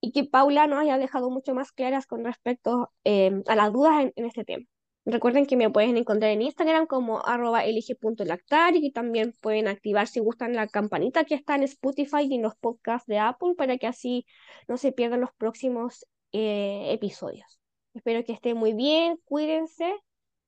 y 0.00 0.12
que 0.12 0.24
Paula 0.24 0.66
nos 0.66 0.78
haya 0.78 0.96
dejado 0.96 1.28
mucho 1.30 1.54
más 1.54 1.72
claras 1.72 2.06
con 2.06 2.24
respecto 2.24 2.90
eh, 3.04 3.42
a 3.46 3.54
las 3.56 3.72
dudas 3.72 4.02
en, 4.02 4.12
en 4.16 4.24
este 4.24 4.44
tema. 4.44 4.64
Recuerden 5.04 5.46
que 5.46 5.56
me 5.56 5.70
pueden 5.70 5.96
encontrar 5.96 6.30
en 6.30 6.42
Instagram 6.42 6.86
como 6.86 7.24
arroba 7.26 7.64
elige.lactar 7.64 8.76
y 8.76 8.82
que 8.82 8.90
también 8.90 9.34
pueden 9.40 9.66
activar 9.66 10.06
si 10.06 10.20
gustan 10.20 10.54
la 10.54 10.66
campanita 10.66 11.24
que 11.24 11.34
está 11.34 11.56
en 11.56 11.64
Spotify 11.64 12.22
y 12.28 12.34
en 12.34 12.42
los 12.42 12.54
podcasts 12.56 13.06
de 13.06 13.18
Apple 13.18 13.54
para 13.56 13.76
que 13.76 13.86
así 13.86 14.26
no 14.68 14.76
se 14.76 14.92
pierdan 14.92 15.20
los 15.20 15.32
próximos 15.32 16.06
eh, 16.32 16.92
episodios. 16.92 17.60
Espero 17.94 18.24
que 18.24 18.32
estén 18.32 18.56
muy 18.56 18.72
bien, 18.72 19.18
cuídense 19.24 19.94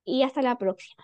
y 0.05 0.23
hasta 0.23 0.42
la 0.42 0.59
próxima. 0.59 1.03